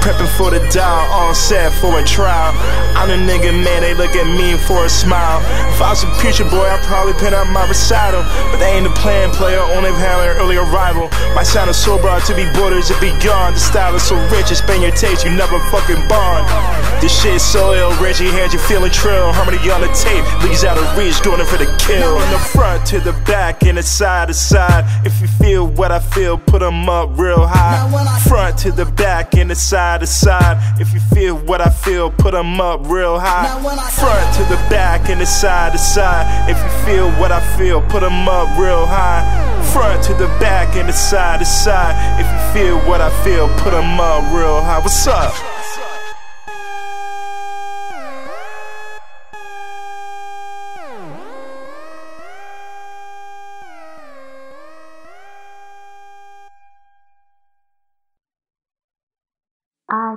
Prepping 0.00 0.30
for 0.36 0.50
the 0.50 0.60
dial, 0.70 1.04
all 1.12 1.34
set 1.34 1.72
for 1.80 1.98
a 1.98 2.04
trial. 2.04 2.54
I'm 2.96 3.08
the 3.08 3.16
nigga, 3.16 3.52
man, 3.52 3.82
they 3.82 3.94
look 3.94 4.14
at 4.16 4.26
me 4.26 4.56
for 4.66 4.84
a 4.84 4.88
smile. 4.88 5.40
If 5.74 5.82
I 5.82 5.90
was 5.90 6.02
a 6.02 6.10
preacher 6.18 6.44
boy, 6.44 6.64
I'd 6.64 6.82
probably 6.84 7.14
pin 7.14 7.34
out 7.34 7.46
my 7.50 7.66
recital. 7.68 8.22
But 8.50 8.58
they 8.58 8.72
ain't 8.72 8.84
the 8.84 8.94
plan 8.94 9.30
player, 9.30 9.60
only 9.76 9.90
had 9.92 10.18
an 10.18 10.36
early 10.38 10.56
arrival. 10.56 11.10
My 11.34 11.42
sound 11.42 11.70
is 11.70 11.76
so 11.76 11.98
broad 11.98 12.24
to 12.26 12.34
be 12.34 12.46
borders, 12.54 12.90
it 12.90 13.00
be 13.00 13.12
gone. 13.22 13.54
The 13.54 13.60
style 13.60 13.94
is 13.94 14.02
so 14.02 14.16
rich, 14.30 14.50
it's 14.50 14.62
been 14.62 14.82
your 14.82 14.92
taste, 14.92 15.24
you 15.24 15.30
never 15.30 15.58
fucking 15.70 16.00
bond. 16.08 16.46
This 17.00 17.14
shit 17.14 17.34
is 17.34 17.44
so 17.44 17.74
ill, 17.74 17.94
Reggie 18.02 18.26
hands 18.26 18.52
you 18.52 18.58
feeling 18.58 18.90
trill. 18.90 19.32
Harmony 19.32 19.58
on 19.70 19.80
the 19.80 19.92
tape, 19.94 20.24
leaves 20.42 20.64
out 20.64 20.78
of 20.78 20.86
reach, 20.98 21.22
going 21.22 21.38
in 21.38 21.46
for 21.46 21.56
the 21.56 21.70
kill. 21.78 22.18
From 22.18 22.30
the 22.32 22.38
front 22.38 22.86
to 22.86 22.98
the 22.98 23.12
back 23.24 23.62
and 23.62 23.78
the 23.78 23.82
side 23.82 24.28
to 24.28 24.34
side. 24.34 24.84
If 25.04 25.20
you 25.20 25.28
feel 25.28 25.66
what 25.66 25.92
I 25.92 26.00
feel, 26.00 26.38
put 26.38 26.62
'em 26.62 26.88
up 26.88 27.10
real 27.16 27.46
high. 27.46 27.88
Front 28.26 28.58
to 28.58 28.72
the 28.72 28.84
back 28.84 29.34
and 29.34 29.50
the 29.50 29.54
side 29.68 30.00
to 30.00 30.06
side. 30.06 30.56
If 30.80 30.94
you 30.94 31.00
feel 31.14 31.36
what 31.36 31.60
I 31.60 31.68
feel, 31.68 32.10
put 32.10 32.34
'em 32.34 32.58
up 32.60 32.80
real 32.84 33.18
high. 33.18 33.48
Front 34.00 34.26
to 34.36 34.44
the 34.44 34.60
back 34.70 35.10
and 35.10 35.20
the 35.20 35.26
side 35.26 35.72
to 35.72 35.78
side. 35.78 36.24
If 36.48 36.56
you 36.64 36.70
feel 36.86 37.10
what 37.20 37.30
I 37.32 37.40
feel, 37.58 37.82
put 37.82 38.02
'em 38.02 38.28
up 38.28 38.48
real 38.56 38.86
high. 38.86 39.22
Front 39.74 40.02
to 40.04 40.14
the 40.14 40.28
back 40.40 40.74
and 40.76 40.88
the 40.88 40.94
side 40.94 41.40
to 41.40 41.44
side. 41.44 41.94
If 42.18 42.26
you 42.32 42.40
feel 42.54 42.76
what 42.88 43.00
I 43.02 43.10
feel, 43.24 43.48
put 43.62 43.74
'em 43.74 44.00
up 44.00 44.22
real 44.32 44.62
high. 44.62 44.78
What's 44.78 45.06
up? 45.06 45.34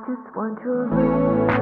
Just 0.07 0.35
want 0.35 0.57
to 0.63 0.71
Loving 0.89 1.60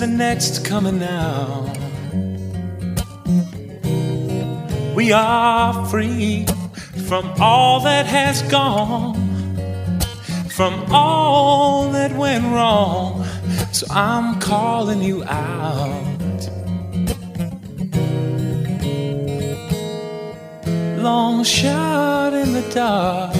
the 0.00 0.06
next 0.06 0.64
coming 0.64 0.98
now. 0.98 1.70
We 4.96 5.12
are 5.12 5.86
free 5.88 6.46
from 7.06 7.30
all 7.38 7.80
that 7.80 8.06
has 8.06 8.40
gone, 8.44 9.14
from 10.48 10.86
all 10.90 11.90
that 11.92 12.16
went 12.16 12.44
wrong. 12.44 13.26
So 13.72 13.86
I'm 13.90 14.40
calling 14.40 15.02
you 15.02 15.22
out. 15.24 16.48
Long 20.96 21.44
shot 21.44 22.32
in 22.32 22.54
the 22.54 22.66
dark. 22.72 23.39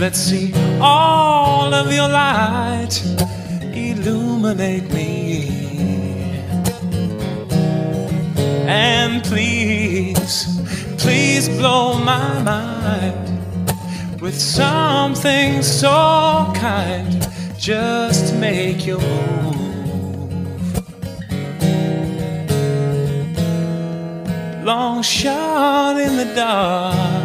Let's 0.00 0.18
see 0.18 0.50
all 0.80 1.74
of 1.74 1.92
your 1.92 2.08
light 2.08 3.02
illuminate 3.74 4.90
me. 4.94 5.50
And 8.66 9.22
please, 9.22 10.58
please 10.96 11.50
blow 11.50 11.98
my 11.98 12.42
mind 12.42 14.22
with 14.22 14.40
something 14.40 15.60
so 15.60 16.50
kind. 16.54 17.28
Just 17.58 18.34
make 18.36 18.86
your 18.86 19.00
move. 19.00 19.54
Long 24.64 25.02
shot 25.02 25.98
in 25.98 26.16
the 26.16 26.32
dark. 26.34 27.19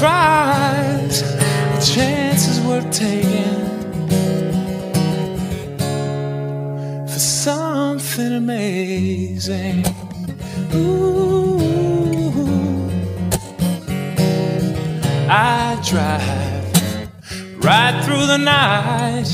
The 0.00 1.92
chances 1.94 2.58
worth 2.60 2.90
taking 2.90 4.08
for 7.06 7.18
something 7.18 8.32
amazing. 8.32 9.84
Ooh, 10.74 11.60
I 15.28 15.78
drive 15.84 17.62
right 17.62 18.02
through 18.02 18.26
the 18.26 18.38
night, 18.38 19.28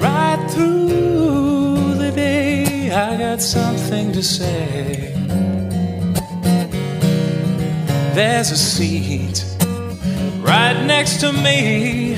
right 0.00 0.50
through 0.52 1.94
the 1.94 2.12
day. 2.14 2.92
I 2.92 3.16
got 3.16 3.42
something 3.42 4.12
to 4.12 4.22
say. 4.22 5.13
There's 8.14 8.52
a 8.52 8.56
seat 8.56 9.44
right 10.38 10.84
next 10.86 11.18
to 11.22 11.32
me. 11.32 12.12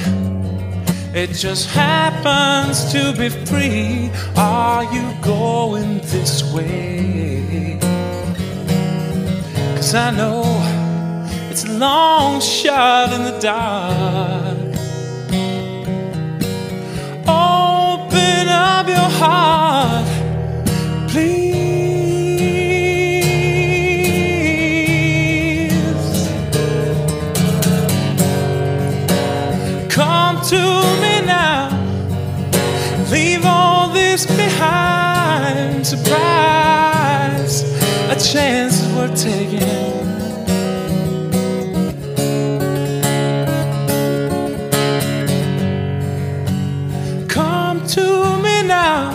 It 1.14 1.30
just 1.30 1.70
happens 1.70 2.92
to 2.92 3.14
be 3.16 3.30
free. 3.30 4.10
Are 4.36 4.84
you 4.92 5.14
going 5.22 6.00
this 6.00 6.42
way? 6.52 7.78
Cause 9.74 9.94
I 9.94 10.10
know 10.10 10.42
it's 11.50 11.64
a 11.64 11.72
long 11.78 12.42
shot 12.42 13.14
in 13.14 13.24
the 13.24 13.38
dark. 13.40 14.58
Open 17.26 18.48
up 18.48 18.86
your 18.86 19.10
heart, 19.18 20.06
please. 21.08 21.65
This 34.16 34.26
behind. 34.34 35.86
Surprise, 35.86 37.54
a 38.10 38.16
chance 38.18 38.80
worth 38.94 39.14
taking. 39.22 39.60
Come 47.28 47.86
to 47.88 48.38
me 48.38 48.62
now. 48.62 49.12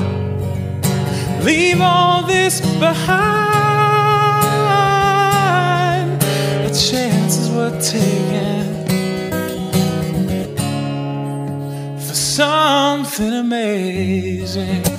Leave 1.42 1.82
all 1.82 2.22
this 2.28 2.62
behind. 2.78 3.32
A 6.70 6.72
chance 6.88 7.50
worth 7.50 7.84
taking 7.92 8.70
for 11.98 12.14
something 12.14 13.34
amazing. 13.34 14.91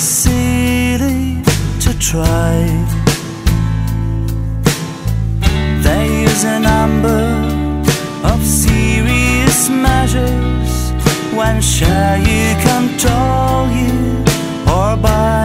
silly 0.00 1.42
to 1.78 1.98
try. 1.98 2.56
They 5.82 6.22
use 6.22 6.44
a 6.44 6.58
number 6.58 7.22
of 8.24 8.42
serious 8.42 9.68
measures 9.68 10.92
when 11.34 11.60
shall 11.60 12.18
you 12.18 12.46
control 12.62 13.68
you 13.68 14.24
or 14.66 14.96
buy. 14.96 15.39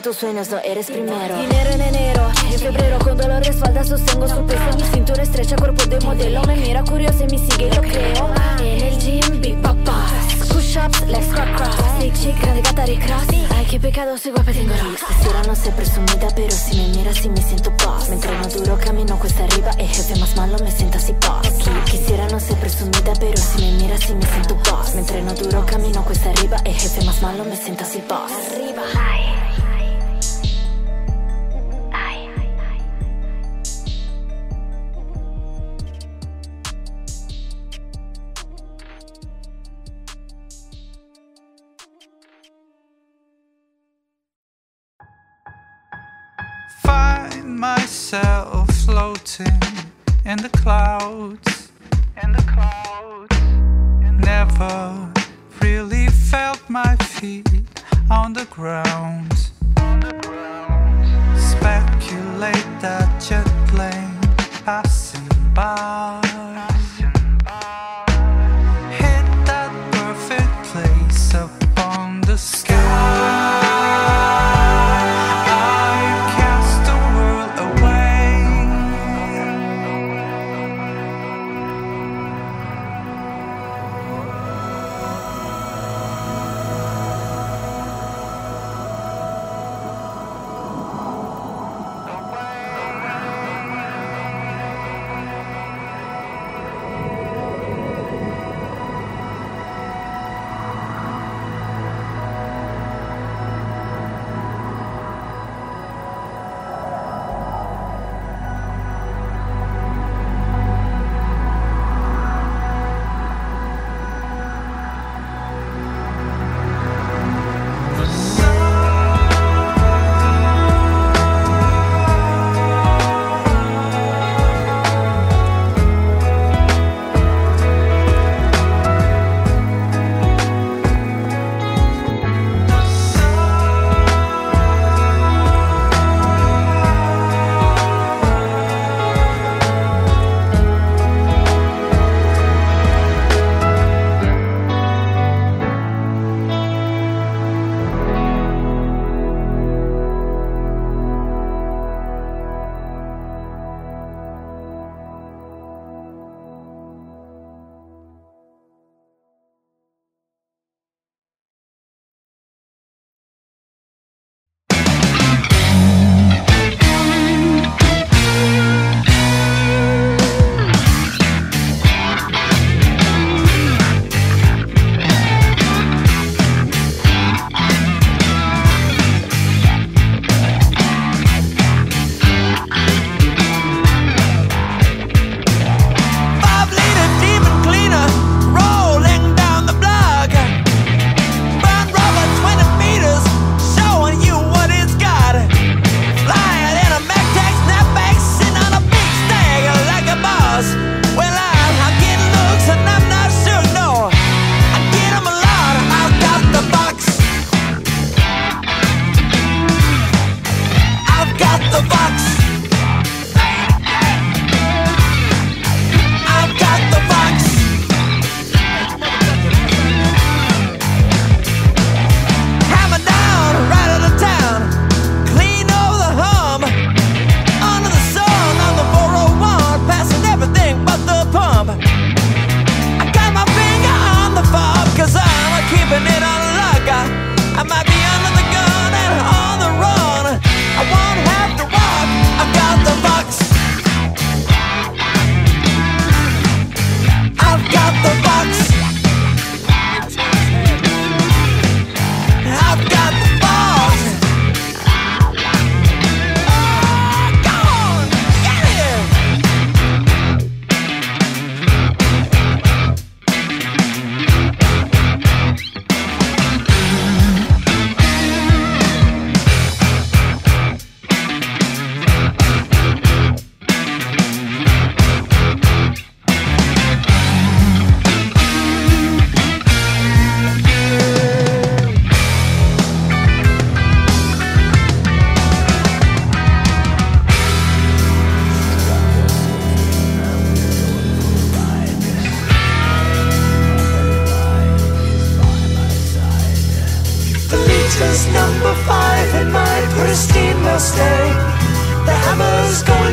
tus 0.00 0.16
sueños 0.16 0.48
no 0.50 0.58
eres 0.58 0.86
primero. 0.86 1.36
Dinero 1.36 1.70
en 1.70 1.80
enero, 1.80 2.28
en 2.50 2.58
febrero 2.58 2.98
con 3.00 3.16
dolor 3.16 3.42
de 3.42 3.50
espalda 3.50 3.84
sostengo 3.84 4.28
su 4.28 4.46
peso. 4.46 4.76
Mi 4.76 4.82
cintura 4.84 5.22
estrecha, 5.22 5.56
cuerpo 5.56 5.84
de 5.86 6.00
modelo. 6.00 6.42
Me 6.44 6.56
mira 6.56 6.82
curioso 6.84 7.24
y 7.24 7.26
me 7.26 7.38
sigue, 7.38 7.70
yo 7.70 7.82
creo. 7.82 8.30
En 8.60 8.80
el 8.80 8.98
gym, 8.98 9.40
big 9.40 9.60
papa. 9.60 10.06
Push-ups, 10.48 11.06
legs, 11.06 11.26
crop, 11.26 11.54
crop. 11.56 11.98
Big 12.00 12.14
chick, 12.14 12.40
grande 12.40 12.62
gata 12.62 12.86
de 12.86 12.98
crack. 12.98 13.34
Ay, 13.56 13.66
qué 13.70 13.78
pecado 13.80 14.16
soy 14.16 14.29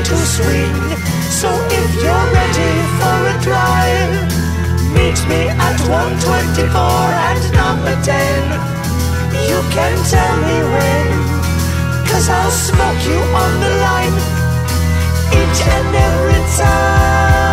to 0.08 0.16
swing. 0.16 0.76
So 1.30 1.50
if 1.68 1.90
you're 2.02 2.28
ready 2.40 2.74
for 2.98 3.18
a 3.28 3.36
drive, 3.44 4.14
meet 4.96 5.20
me 5.28 5.52
at 5.52 5.78
124 5.84 6.64
and 7.28 7.44
number 7.52 7.96
10. 8.08 8.78
You 9.52 9.60
can 9.76 9.96
tell 10.08 10.36
me 10.48 10.58
when, 10.76 11.08
cause 12.08 12.30
I'll 12.30 12.52
smoke 12.52 13.02
you 13.04 13.20
on 13.44 13.52
the 13.60 13.72
line 13.84 14.18
each 15.40 15.60
and 15.76 15.96
every 16.08 16.44
time. 16.56 17.47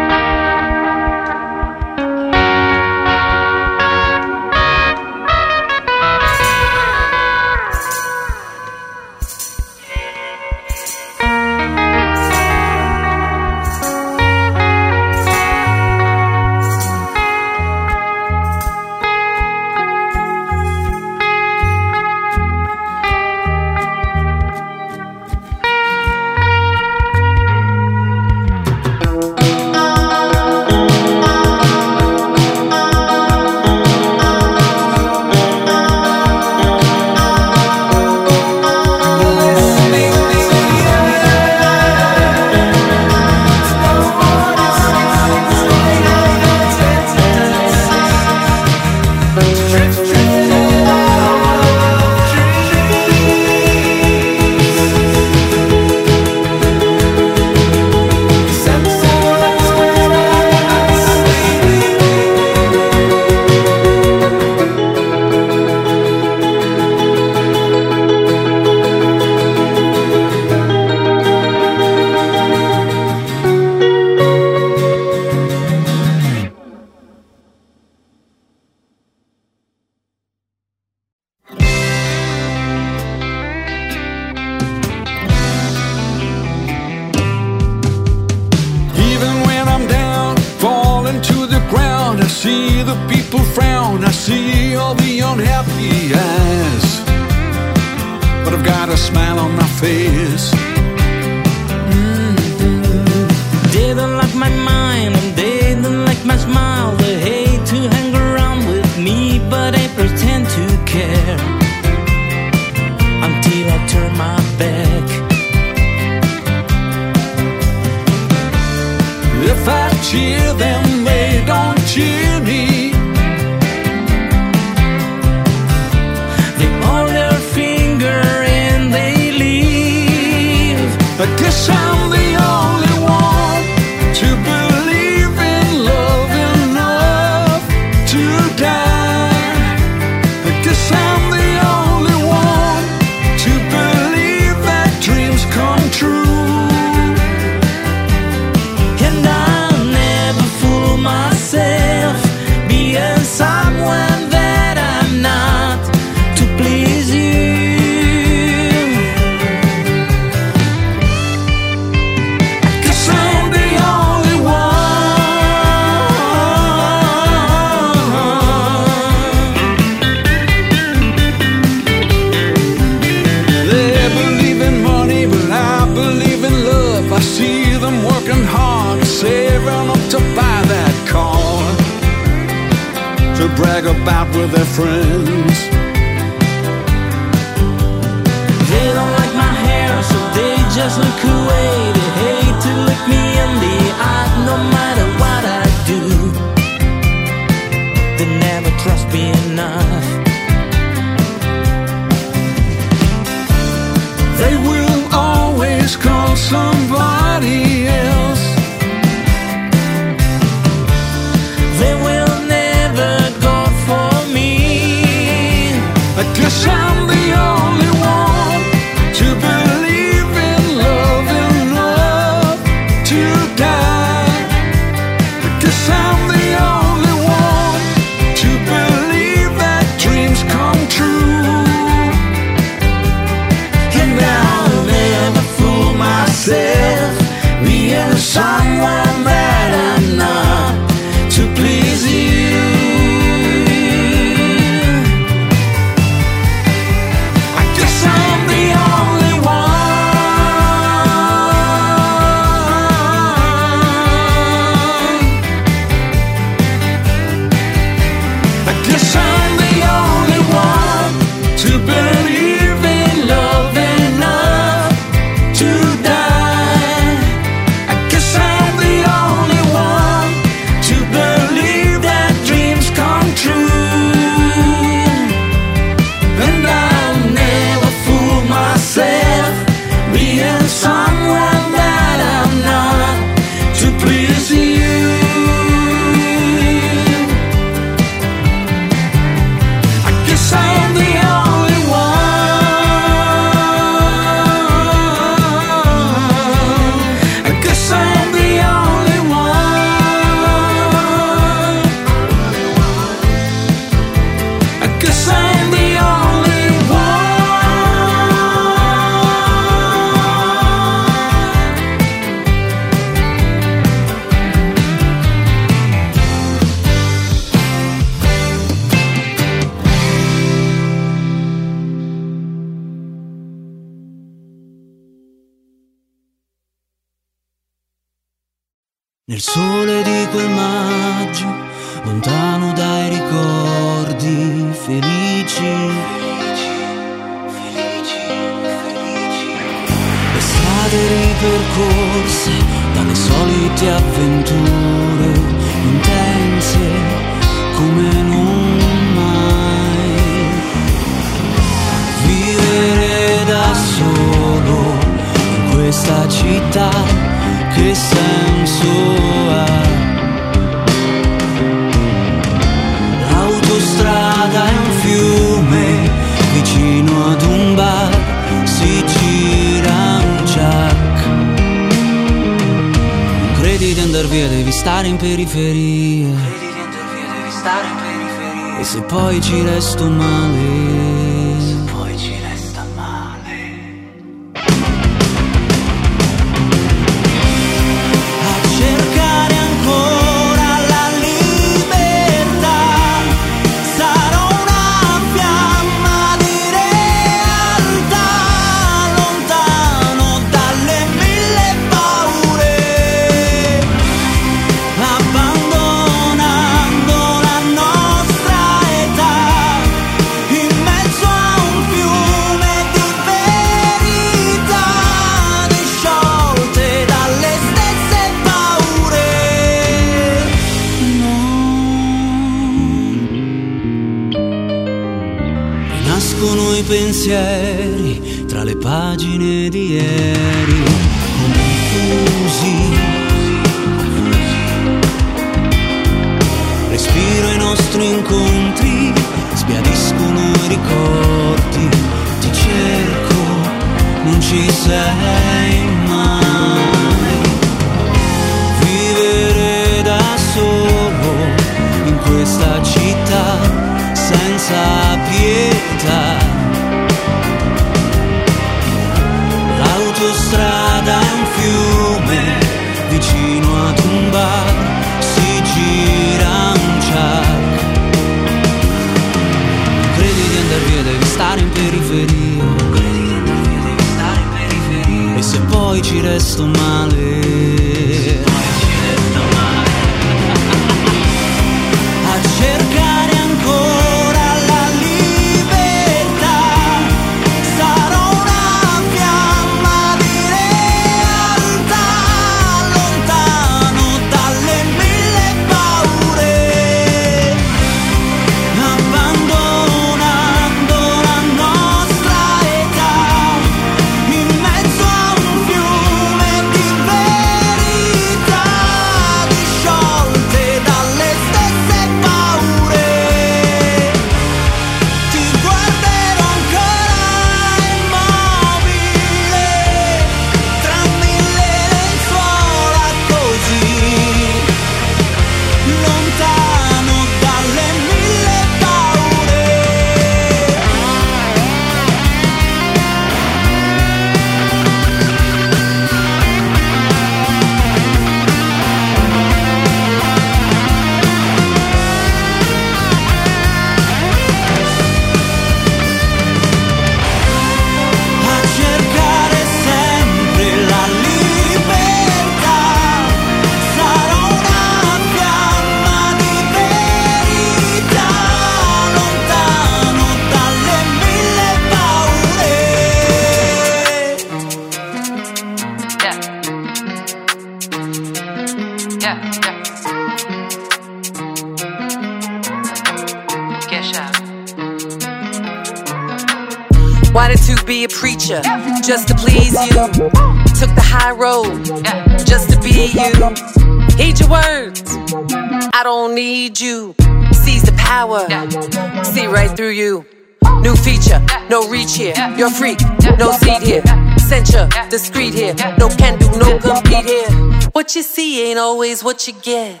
You're 592.56 592.70
freak, 592.70 592.98
no 593.38 593.52
seat 593.52 593.82
here. 593.82 594.02
Censure, 594.38 594.88
discreet 595.10 595.52
here. 595.52 595.74
No 595.98 596.08
can 596.08 596.38
do, 596.38 596.50
no 596.58 596.78
compete 596.78 597.26
here. 597.26 597.50
What 597.92 598.16
you 598.16 598.22
see 598.22 598.62
ain't 598.62 598.78
always 598.78 599.22
what 599.22 599.46
you 599.46 599.52
get. 599.52 600.00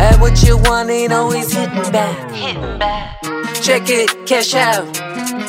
And 0.00 0.20
what 0.22 0.42
you 0.42 0.56
want 0.56 0.88
ain't 0.88 1.12
always 1.12 1.52
hitting 1.52 1.92
back. 1.92 2.32
Check 3.60 3.90
it, 3.90 4.26
cash 4.26 4.54
out. 4.54 4.86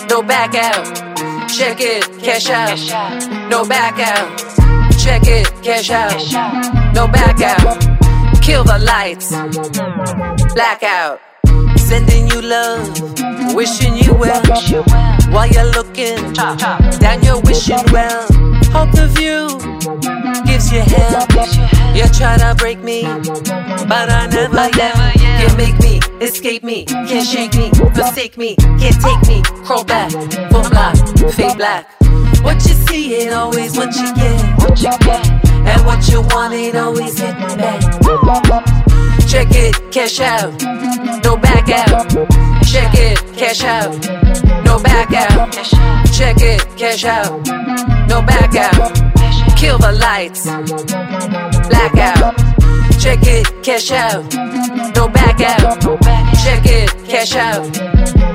No 0.09 0.21
back 0.21 0.53
out. 0.55 0.85
Check 1.47 1.77
it, 1.79 2.03
cash 2.21 2.49
out. 2.49 3.49
No 3.49 3.65
back 3.65 3.97
out. 3.97 4.37
Check 4.99 5.23
it, 5.27 5.47
cash 5.63 5.89
out. 5.91 6.93
No 6.93 7.07
back 7.07 7.41
out. 7.41 8.41
Kill 8.41 8.65
the 8.65 8.79
lights. 8.79 9.29
Blackout. 10.53 11.21
Sending 11.77 12.27
you 12.27 12.41
love. 12.41 13.55
Wishing 13.55 13.95
you 13.95 14.13
well. 14.13 14.41
While 15.35 15.49
you're 15.49 15.69
looking 15.71 16.31
down, 16.31 17.21
you're 17.21 17.41
wishing 17.41 17.83
well. 17.91 18.25
Hope 18.71 18.91
the 18.95 19.11
view 19.15 19.59
gives 20.45 20.71
you 20.71 20.79
hell. 20.79 21.27
You 21.93 22.07
try 22.13 22.37
to 22.37 22.55
break 22.57 22.79
me, 22.79 23.03
but 23.03 24.09
I 24.09 24.27
never 24.31 24.69
yet. 24.77 24.95
Can't 24.95 25.57
make 25.57 25.77
me, 25.79 25.99
escape 26.25 26.63
me, 26.63 26.85
can't 26.85 27.27
shake 27.27 27.53
me, 27.55 27.69
forsake 27.93 28.37
me, 28.37 28.55
can't 28.55 28.95
take 29.01 29.27
me, 29.27 29.41
crawl 29.65 29.83
back, 29.83 30.11
full 30.51 30.69
block, 30.69 30.95
fade 31.33 31.57
black. 31.57 31.85
What 32.41 32.55
you 32.65 32.73
see 32.87 33.15
ain't 33.15 33.33
always 33.33 33.75
what 33.75 33.93
you 33.93 34.15
get. 34.15 34.39
What 34.59 34.81
you 34.81 34.97
get. 34.99 35.45
And 35.67 35.85
what 35.85 36.07
you 36.07 36.21
want 36.33 36.53
ain't 36.53 36.77
always 36.77 37.19
hitting 37.19 37.57
back. 37.57 37.81
Check 39.27 39.47
it, 39.51 39.91
cash 39.91 40.21
out, 40.21 40.53
no 41.25 41.35
back 41.35 41.67
out. 41.69 42.54
Check 42.71 42.93
it, 42.95 43.17
cash 43.37 43.63
out, 43.63 43.93
no 44.65 44.79
back 44.79 45.11
out. 45.13 45.51
Check 46.13 46.37
it, 46.39 46.61
cash 46.77 47.05
out, 47.05 47.45
no 48.09 48.21
back 48.21 48.55
out. 48.55 48.93
Kill 49.57 49.77
the 49.77 49.91
lights, 49.91 50.45
blackout. 51.69 52.35
Check 52.99 53.19
it, 53.23 53.63
cash 53.63 53.91
out, 53.91 54.23
no 54.95 55.07
back 55.07 55.41
out. 55.41 55.81
Check 56.43 56.65
it, 56.65 56.89
cash 57.07 57.35
out, 57.35 57.63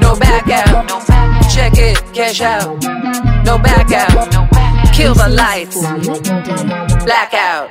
no 0.00 0.16
back 0.16 0.48
out. 0.48 0.88
Check 1.52 1.72
it, 1.76 1.98
cash 2.14 2.40
out, 2.40 2.82
no 3.44 3.58
back 3.58 3.92
out. 3.92 4.94
Kill 4.94 5.14
the 5.14 5.28
lights, 5.28 5.76
blackout. 7.04 7.70